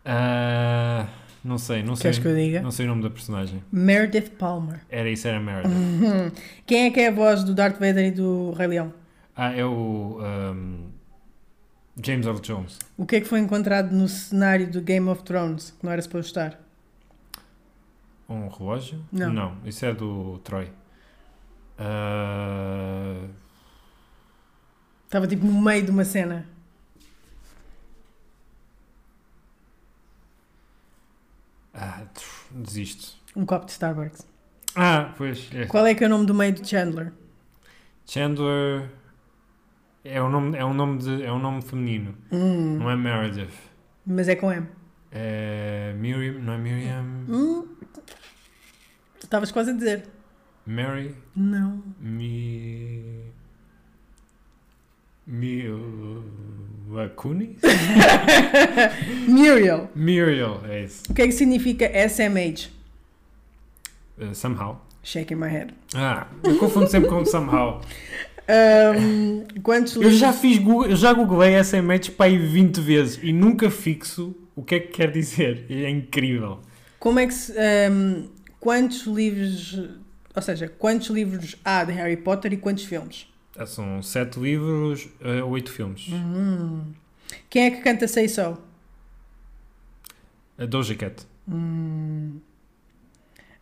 [0.04, 1.06] Uh,
[1.44, 2.02] não sei, não sei.
[2.04, 2.62] Queres que eu diga?
[2.62, 3.62] Não sei o nome da personagem.
[3.70, 4.80] Meredith Palmer.
[4.88, 5.68] Era isso, era Meredith.
[5.70, 6.30] Uhum.
[6.66, 8.92] Quem é que é a voz do Darth Vader e do Rei Leão?
[9.36, 10.91] Ah, é o um,
[11.96, 12.78] James Earl Jones.
[12.96, 16.00] O que é que foi encontrado no cenário do Game of Thrones que não era
[16.00, 16.60] suposto estar?
[18.28, 19.04] Um relógio?
[19.10, 19.56] Não.
[19.64, 20.70] isso é do Troy.
[21.78, 23.28] Uh,
[25.04, 26.46] Estava tipo no meio de uma cena.
[31.74, 32.04] ah,
[32.50, 33.14] desisto.
[33.34, 34.26] Um copo de Starbucks.
[34.74, 35.50] Ah, pois.
[35.52, 35.66] É.
[35.66, 37.12] Qual é que é o nome do meio de Chandler?
[38.06, 38.88] Chandler
[40.04, 43.52] é um nome, é um nome, de, é um nome feminino, Hum, não é Meredith.
[44.06, 44.66] mas é com M.
[45.10, 47.02] É Miriam, não é Miriam?
[47.28, 47.66] Hum,
[49.20, 50.04] tu estavas quase a dizer.
[50.66, 51.14] Mary?
[51.36, 51.82] Não.
[52.00, 53.24] Mi...
[55.26, 57.58] Mila Kunis?
[59.28, 59.88] Muriel.
[59.94, 61.02] Muriel, é isso.
[61.10, 62.70] O que é que significa SMH?
[64.18, 64.80] Uh, somehow.
[65.02, 65.74] Shaking my head.
[65.94, 67.80] Ah, eu confundo sempre com somehow.
[68.48, 73.32] Um, quantos Eu já fiz Google, eu já googlei SMH para aí 20 vezes e
[73.32, 75.64] nunca fixo o que é que quer dizer.
[75.70, 76.60] É incrível.
[76.98, 77.52] Como é que se...
[77.90, 78.28] um,
[78.60, 79.88] quantos livros...
[80.34, 83.26] Ou seja, quantos livros há de Harry Potter e quantos filmes?
[83.56, 85.08] Ah, São 7 livros,
[85.46, 86.08] 8 filmes.
[86.10, 86.84] Hum.
[87.50, 88.56] Quem é que canta Say So?
[90.56, 91.26] A Doja Cat.
[91.46, 92.40] Hum.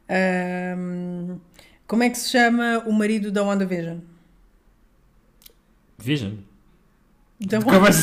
[0.09, 1.39] Um,
[1.87, 3.99] como é que se chama o marido da WandaVision?
[6.01, 6.35] Vision.
[7.41, 8.03] Da Acabaste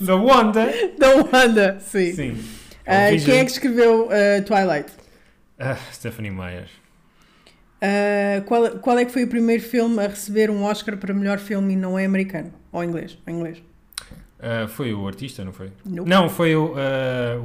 [0.00, 0.68] de Da Wanda.
[0.98, 2.12] Da Wanda, sim.
[2.12, 2.32] Sim.
[3.10, 3.24] Vision.
[3.24, 4.92] quem é que escreveu ah, Twilight?
[5.58, 6.68] Ah, Stephanie Meyer.
[8.46, 11.74] Qual, qual é que foi o primeiro filme a receber um Oscar para melhor filme
[11.74, 12.52] e não é americano?
[12.72, 13.18] Ou inglês?
[13.26, 13.62] Ou inglês.
[14.68, 15.70] Foi o artista, não foi?
[15.84, 16.08] Nope.
[16.08, 16.74] Não, foi o,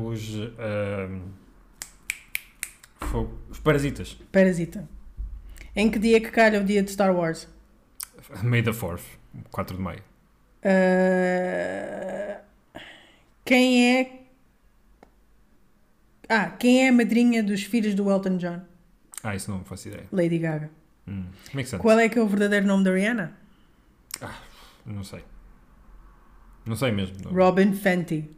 [0.08, 0.30] os.
[3.00, 4.18] foi os Parasitas.
[4.32, 4.88] Parasita.
[5.76, 7.48] Em que dia que calha o dia de Star Wars?
[8.44, 9.02] May the 4th,
[9.52, 10.04] 4 de maio.
[10.64, 12.40] Ah,
[13.44, 14.20] quem é.
[16.30, 18.62] Ah, quem é a madrinha dos filhos do Elton John?
[19.24, 20.06] Ah, isso não faço ideia.
[20.12, 20.70] Lady Gaga.
[21.08, 21.26] Hum.
[21.80, 23.34] Qual é que é o verdadeiro nome da Rihanna?
[24.86, 25.24] Não sei.
[26.66, 27.18] Não sei mesmo.
[27.26, 27.32] Não.
[27.32, 28.30] Robin Fenty.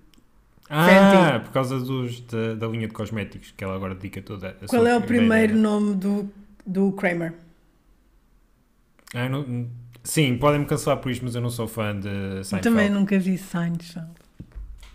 [0.67, 1.45] Ah, Fenty.
[1.45, 4.88] por causa dos, da, da linha de cosméticos que ela agora dedica toda a Qual
[4.88, 6.31] é o primeiro nome do,
[6.66, 7.34] do Kramer?
[9.13, 9.70] Ah, não-
[10.03, 12.09] sim, podem-me cancelar por isto, mas eu não sou fã de
[12.43, 12.61] Seinfeld.
[12.63, 14.09] também nunca vi Seinfeld.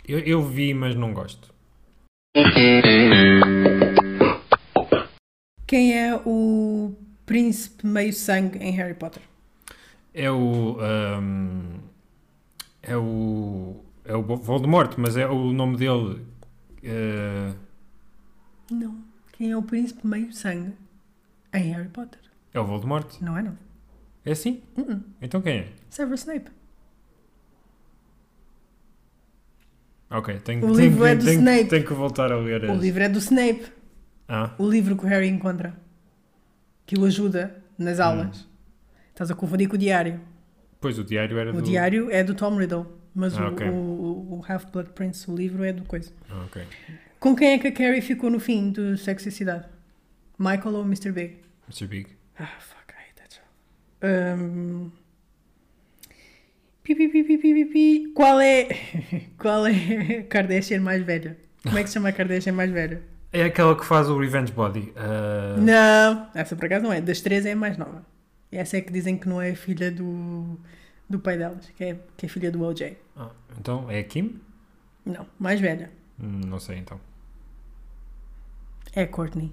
[0.06, 1.52] Eu, eu vi, mas não gosto.
[5.66, 6.92] Quem é o
[7.24, 9.22] príncipe meio-sangue em Harry Potter?
[10.12, 10.76] É o.
[10.80, 11.78] ahm,
[12.82, 13.84] é o.
[14.04, 16.24] É o Voldemort, mas é o nome dele.
[16.82, 17.52] eh,
[18.70, 18.98] Não.
[19.32, 20.72] Quem é o príncipe meio-sangue
[21.54, 22.20] em Harry Potter?
[22.52, 23.20] é o Voldemort.
[23.20, 23.56] Não é não.
[24.24, 24.62] É assim?
[24.76, 25.00] Uh-uh.
[25.22, 25.68] Então quem é?
[25.88, 26.50] Severus Snape.
[30.10, 31.64] Ok, tenho, O tenho, livro é do tenho, Snape.
[31.68, 32.64] tenho que voltar a ler.
[32.68, 33.66] O livro é do Snape.
[34.28, 35.74] Ah, O livro que o Harry encontra.
[36.84, 38.48] Que o ajuda nas aulas.
[39.10, 40.20] Estás a confundir com o diário.
[40.80, 41.62] pois o diário era O do.
[41.62, 42.86] diário é do Tom Riddle.
[43.14, 46.12] Mas Ah, o, o, o Half-Blood Prince, o livro, é do coisa.
[46.28, 46.62] Ah, ok.
[47.20, 49.66] Com quem é que a Carrie ficou no fim do Sexo e Cidade?
[50.40, 51.12] Michael ou Mr.
[51.12, 51.38] Big?
[51.68, 51.86] Mr.
[51.86, 52.06] Big.
[52.38, 53.44] Ah, fuck, I hate that show.
[54.02, 54.90] Um...
[56.82, 58.12] Pi, pi, pi, pi, pi.
[58.14, 58.68] Qual é...
[59.38, 61.36] Qual é a Kardashian mais velha?
[61.62, 63.02] Como é que se chama a Kardashian mais velha?
[63.32, 64.92] É aquela que faz o Revenge Body.
[64.96, 67.00] ah, Não, essa por acaso não é.
[67.00, 68.04] Das três é a mais nova.
[68.50, 70.58] Essa é que dizem que não é filha do,
[71.08, 72.96] do pai delas, que é, que é filha do OJ.
[73.16, 74.40] ah, então é a Kim?
[75.04, 75.90] Não, mais velha.
[76.18, 76.98] Hum, Não sei então.
[78.94, 79.52] É a Courtney.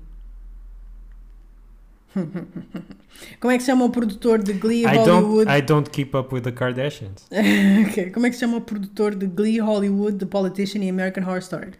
[3.39, 5.51] Como é que se chama o produtor de Glee I don't, Hollywood?
[5.51, 7.27] I don't keep up with the Kardashians.
[7.89, 11.23] Ok, Como é que se chama o produtor de Glee Hollywood, The Politician e American
[11.23, 11.71] Horror Story?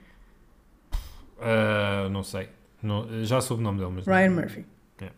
[1.39, 2.49] Ah, não sei.
[2.81, 4.05] Não- já soube o nome dele, mas.
[4.05, 4.65] não- Ryan Murphy.
[5.01, 5.15] Yeah.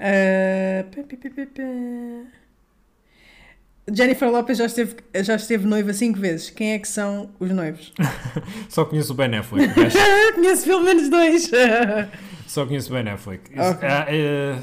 [0.00, 2.26] Uh.
[3.92, 6.50] Jennifer Lopez já esteve, já esteve noiva cinco vezes.
[6.50, 7.92] Quem é que são os noivos?
[8.68, 9.72] Só conheço o Ben Affleck.
[10.34, 11.50] Conheço pelo menos dois.
[12.52, 13.50] Só conheço Ben Affleck.
[13.52, 13.88] Isso- Ok.
[13.88, 14.58] ah, eh,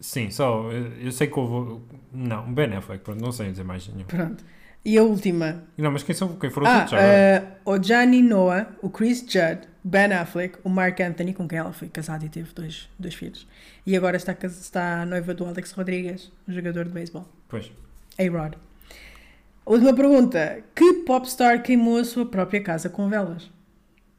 [0.00, 0.70] sim, só.
[0.72, 1.80] eh, Eu sei que houve.
[2.12, 4.06] Não, Ben Affleck, pronto, não sei dizer mais nenhum.
[4.06, 4.44] Pronto.
[4.84, 5.62] E a última.
[5.78, 7.58] Não, mas quem, são, quem foram os Ah, outros já agora?
[7.64, 11.72] uh, o Johnny Noah, o Chris Judd, Ben Affleck, o Mark Anthony, com quem ela
[11.72, 13.46] foi casada e teve dois, dois filhos.
[13.86, 17.26] E agora está, está noiva do Alex Rodrigues, um jogador de beisebol.
[17.48, 17.70] Pois.
[18.18, 18.54] A-Rod.
[19.64, 20.62] Última pergunta.
[20.74, 23.50] Que popstar queimou a sua própria casa com velas?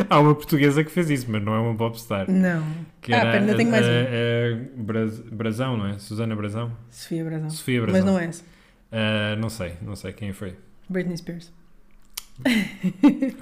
[0.08, 2.30] Há uma portuguesa que fez isso, mas não é uma popstar.
[2.30, 2.62] Não.
[3.02, 3.92] Que ah, era pera, ainda tenho mais a, um.
[3.92, 5.98] a- a Braz- Brazão, não é?
[5.98, 6.72] Susana Brazão?
[6.90, 7.50] Sofia Brasão.
[7.50, 8.00] Sofia Brazão.
[8.00, 8.44] Mas não é essa.
[8.90, 10.54] Ah, não sei, não sei quem foi.
[10.88, 11.52] Britney Spears.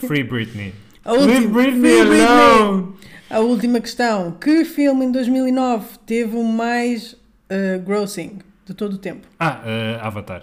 [0.07, 0.75] Free Britney.
[1.05, 2.21] A última, Britney Free Britney.
[2.25, 2.95] alone!
[3.31, 4.33] A última questão.
[4.33, 9.27] Que filme em 2009 teve o mais uh, grossing de todo o tempo?
[9.39, 9.61] Ah,
[10.01, 10.43] ah, Avatar.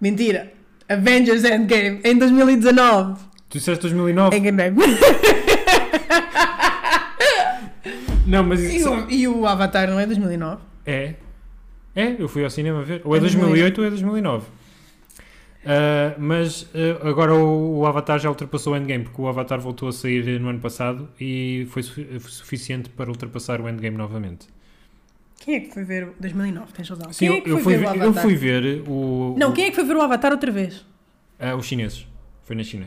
[0.00, 0.52] Mentira.
[0.88, 3.20] Avengers Endgame em 2019.
[3.54, 4.36] Tu disseste 2009?
[4.36, 4.82] Enganei-me.
[8.26, 10.60] Não, mas E isso o, e o Avatar não é 2009?
[10.84, 11.14] é.
[11.94, 13.00] É, eu fui ao cinema ver.
[13.04, 14.46] Ou é É 2008 ou é 2009.
[15.64, 19.88] Ah, mas ah, agora o, o Avatar já ultrapassou o Endgame, porque o Avatar voltou
[19.88, 24.48] a sair no ano passado e foi sufi- suficiente para ultrapassar o Endgame novamente.
[25.38, 26.72] Quem é que foi ver o 2009?
[26.72, 27.12] Tens razão.
[27.12, 28.06] Sim, quem é eu, que eu foi fui ver o ver, Avatar?
[28.06, 29.36] eu fui ver o.
[29.38, 30.84] Não, o- quem é que foi ver o Avatar outra vez?
[31.38, 32.04] Ah, os chineses.
[32.42, 32.86] Foi na China.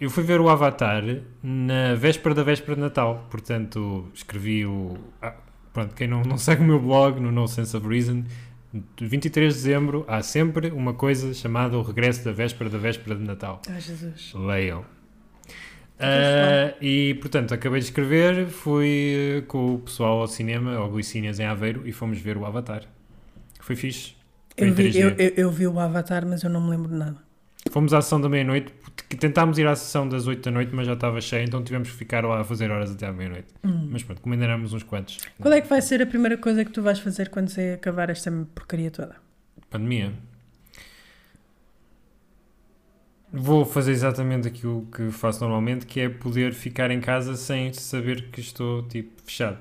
[0.00, 1.02] Eu fui ver o Avatar
[1.42, 3.26] na véspera da véspera de Natal.
[3.30, 4.96] Portanto, escrevi o.
[5.20, 5.34] ah,
[5.72, 8.22] pronto, quem não, não segue o meu blog, no No Sense of Reason,
[8.96, 13.16] de 23 de dezembro há sempre uma coisa chamada o regresso da véspera da véspera
[13.16, 13.60] de Natal.
[13.68, 14.32] Ai, Jesus.
[14.34, 14.84] Leiam.
[16.00, 21.40] Ah, e portanto, acabei de escrever, fui eh, com o pessoal ao cinema, ao Glicínias
[21.40, 22.82] em Aveiro, e fomos ver o Avatar.
[23.58, 24.14] Foi fixe.
[24.56, 25.00] Foi Eu vi, 3D.
[25.00, 27.16] eu, eu- eu vi o Avatar, mas eu não me lembro de nada.
[27.78, 28.74] Fomos à sessão da meia-noite,
[29.20, 31.94] tentámos ir à sessão das 8 da noite, mas já estava cheia, então tivemos que
[31.96, 33.46] ficar lá a fazer horas até à meia-noite.
[33.62, 35.18] Mas pronto, éramos uns quantos.
[35.40, 38.10] Qual é que vai ser a primeira coisa que tu vais fazer quando você acabar
[38.10, 39.14] esta porcaria toda?
[39.70, 40.12] Pandemia.
[43.32, 48.24] Vou fazer exatamente aquilo que faço normalmente, que é poder ficar em casa sem saber
[48.32, 49.58] que estou tipo fechado.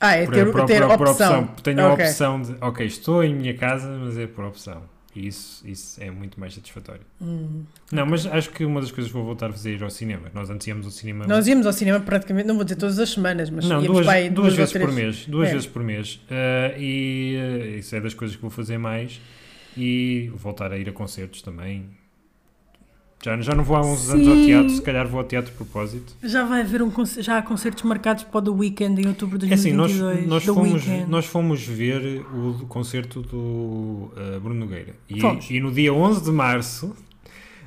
[0.00, 1.46] Ah, é Por- ter, por- ter por- por opção.
[1.62, 2.06] Tenho a Ok.
[2.06, 4.90] opção de, ok, estou em minha casa, mas é por opção.
[5.14, 7.02] E isso, isso é muito mais satisfatório.
[7.20, 7.64] Hum.
[7.90, 9.90] Não, mas acho que uma das coisas que vou voltar a fazer é ir ao
[9.90, 10.30] cinema.
[10.32, 11.26] Nós antes íamos ao cinema.
[11.26, 14.06] Nós íamos ao cinema praticamente, não vou dizer todas as semanas, mas não, íamos duas,
[14.06, 15.26] para aí duas, ou vezes por mês.
[15.26, 15.52] Duas É.
[15.52, 16.20] vezes por mês.
[16.30, 19.20] Ah, e ah, isso é das coisas que vou fazer mais.
[19.76, 21.86] E voltar a ir a concertos também.
[23.22, 25.56] Já, já não vou há uns anos ao teatro, se calhar vou ao teatro de
[25.56, 26.14] propósito.
[26.22, 29.48] Já vai haver um já há concertos marcados para o The Weekend em outubro de
[29.50, 30.28] É assim, nós, 2022.
[30.28, 31.10] nós, fomos, Weeknd.
[31.10, 34.94] nós fomos ver o concerto do ah, Bruno Nogueira.
[35.08, 35.20] E,
[35.54, 36.96] e no dia 11 de março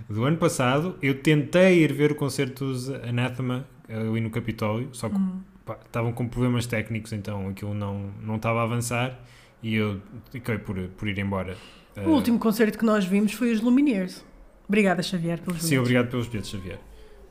[0.10, 5.08] do ano passado, eu tentei ir ver o concerto dos Anathema ali no Capitólio, só
[5.10, 5.40] que Hum.
[5.66, 9.18] pá, estavam com problemas técnicos, então aquilo não, não estava a avançar
[9.64, 10.02] e eu
[10.32, 11.56] fiquei por, por ir embora.
[11.96, 14.24] O Ah, último concerto que nós vimos foi os Lumineers.
[14.68, 15.80] Obrigada, Xavier, pelos Sim, bilhetes.
[15.82, 16.80] obrigado pelos bilhetes, Xavier.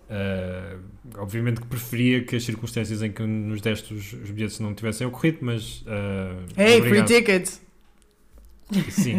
[0.09, 0.76] Ah,
[1.18, 5.07] obviamente que preferia que as circunstâncias em que nos deste os, os bilhetes não tivessem
[5.07, 5.82] ocorrido, mas.
[5.87, 7.07] ah, Hey, obrigado.
[7.09, 7.64] free tickets!
[8.91, 9.18] Sim,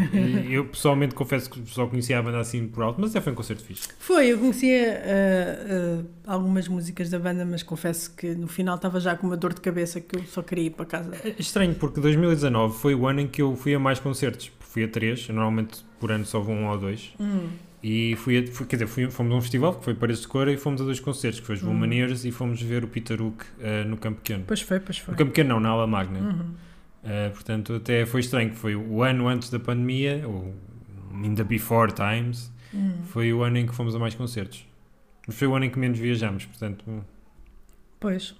[0.49, 3.36] eu pessoalmente confesso que só conhecia a banda assim por alto, mas até foi um
[3.36, 3.88] concerto fixe.
[3.99, 8.99] Foi, eu conhecia ah, ah, algumas músicas da banda, mas confesso que no final estava
[8.99, 11.11] já com uma dor de cabeça que eu só queria ir para casa.
[11.24, 14.51] É estranho porque 2019 foi o ano em que eu fui a mais concertos.
[14.59, 17.13] Fui a três, normalmente por ano só vou um ou dois.
[17.20, 17.47] Hum.
[17.88, 20.51] E fui, fui- quer dizer, fui- fomos a um festival que foi Paredes de Cora
[20.51, 21.67] e fomos a dois concertos, que foi os Hum.
[21.67, 24.43] Lumineers e fomos ver o Peter Hook eh, no Campo Pequeno.
[24.47, 25.11] Pois foi, pois foi.
[25.11, 26.19] No Campo Pequeno não, na Ala Magna.
[26.19, 26.53] Uhum.
[27.03, 30.51] Eh, portanto, até foi estranho, que foi o ano antes da pandemia, ou
[31.23, 32.93] in the before times, Hum.
[33.05, 34.65] foi o ano em que fomos a mais concertos.
[35.27, 36.83] Mas foi o ano em que menos viajamos, portanto...
[37.99, 38.36] Pois.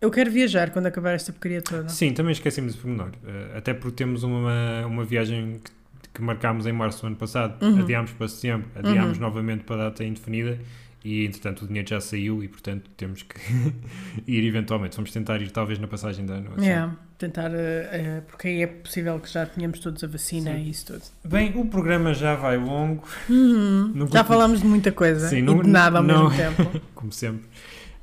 [0.00, 1.88] Eu quero viajar quando acabar esta porcaria toda.
[1.88, 3.10] Sim, também esquecemos de pormenor.
[3.26, 5.70] Eh, até porque temos uma, uma viagem que,
[6.14, 7.80] que marcámos em março do ano passado, Uhum.
[7.80, 9.22] adiámos para setembro, adiámos Uhum.
[9.24, 10.58] novamente para a data indefinida
[11.04, 13.34] e entretanto o dinheiro já saiu e portanto temos que
[14.26, 14.96] ir eventualmente.
[14.96, 16.50] Vamos tentar ir talvez na passagem de ano.
[16.56, 16.66] assim.
[16.66, 20.58] Yeah, tentar, eh, porque aí é possível que já tenhamos todos a vacina Sim.
[20.64, 21.02] e isso tudo.
[21.24, 24.08] Bem, o programa já vai longo, Uhum.
[24.12, 26.80] Já falámos de muita coisa Sim, e não- de nada ao não- mesmo tempo.
[26.94, 27.46] como sempre.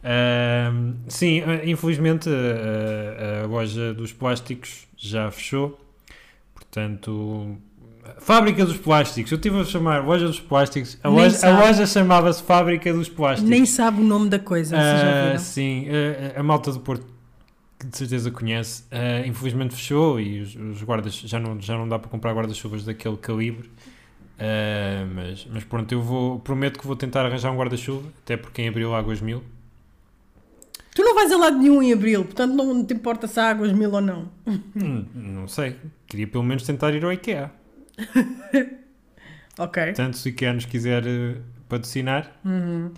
[0.08, 5.80] Ahm, sim, eh, infelizmente a, loja dos plásticos já fechou,
[6.54, 7.58] portanto,
[8.20, 12.94] Fábrica dos Plásticos, eu estive a chamar Loja dos Plásticos, a loja, loja chamava-se Fábrica
[12.94, 13.50] dos Plásticos.
[13.50, 15.40] Nem sabe o nome da coisa, viram?
[15.40, 15.88] sim,
[16.36, 17.06] a, a malta do Porto
[17.78, 21.88] que de certeza conhece, ah, infelizmente fechou e os, os guardas já não, já não
[21.88, 23.70] dá para comprar guarda-chuvas daquele calibre.
[25.14, 28.68] Mas, mas pronto, eu vou prometo que vou tentar arranjar um guarda-chuva, até porque em
[28.68, 29.44] abril há águas mil.
[30.94, 33.72] Tu não vais a lado nenhum em abril, portanto não te importa se há águas
[33.74, 34.30] mil ou não.
[34.48, 35.76] Hum, não sei,
[36.08, 37.52] queria pelo menos tentar ir ao IKEA.
[39.58, 39.78] Ok.
[39.86, 41.38] Portanto, se o IKEA nos quiser eh,
[41.70, 42.92] patrocinar, Uhum.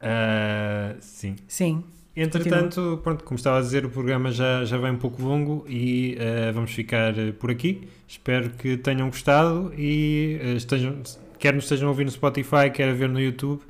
[0.00, 1.36] ah, sim.
[1.46, 1.82] Sim.
[2.14, 6.16] Entretanto, pronto, como estava a dizer, o programa já, já vai um pouco longo e
[6.18, 7.88] eh, vamos ficar eh, por aqui.
[8.08, 11.00] Espero que tenham gostado e eh, estejam,
[11.38, 13.62] quer nos estejam a ouvir no Spotify, quer a ver no YouTube.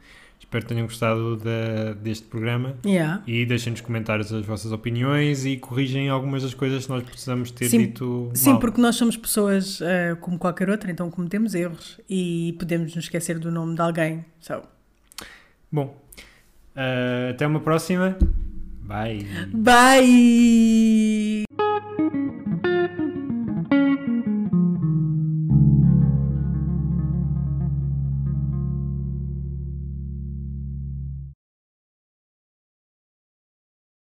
[0.48, 3.22] Espero que tenham gostado da- deste programa Yeah.
[3.26, 7.50] e deixem nos comentários as vossas opiniões e corrigem algumas das coisas que nós precisamos
[7.50, 7.78] ter Sim.
[7.80, 8.58] dito Sim, mal.
[8.58, 13.38] porque nós somos pessoas eh, como qualquer outra, então cometemos erros e podemos nos esquecer
[13.38, 14.24] do nome de alguém.
[14.40, 14.62] So,
[15.70, 15.94] Bom,
[16.74, 18.16] eh, até uma próxima.
[18.84, 19.26] Bye.
[19.52, 21.67] bye!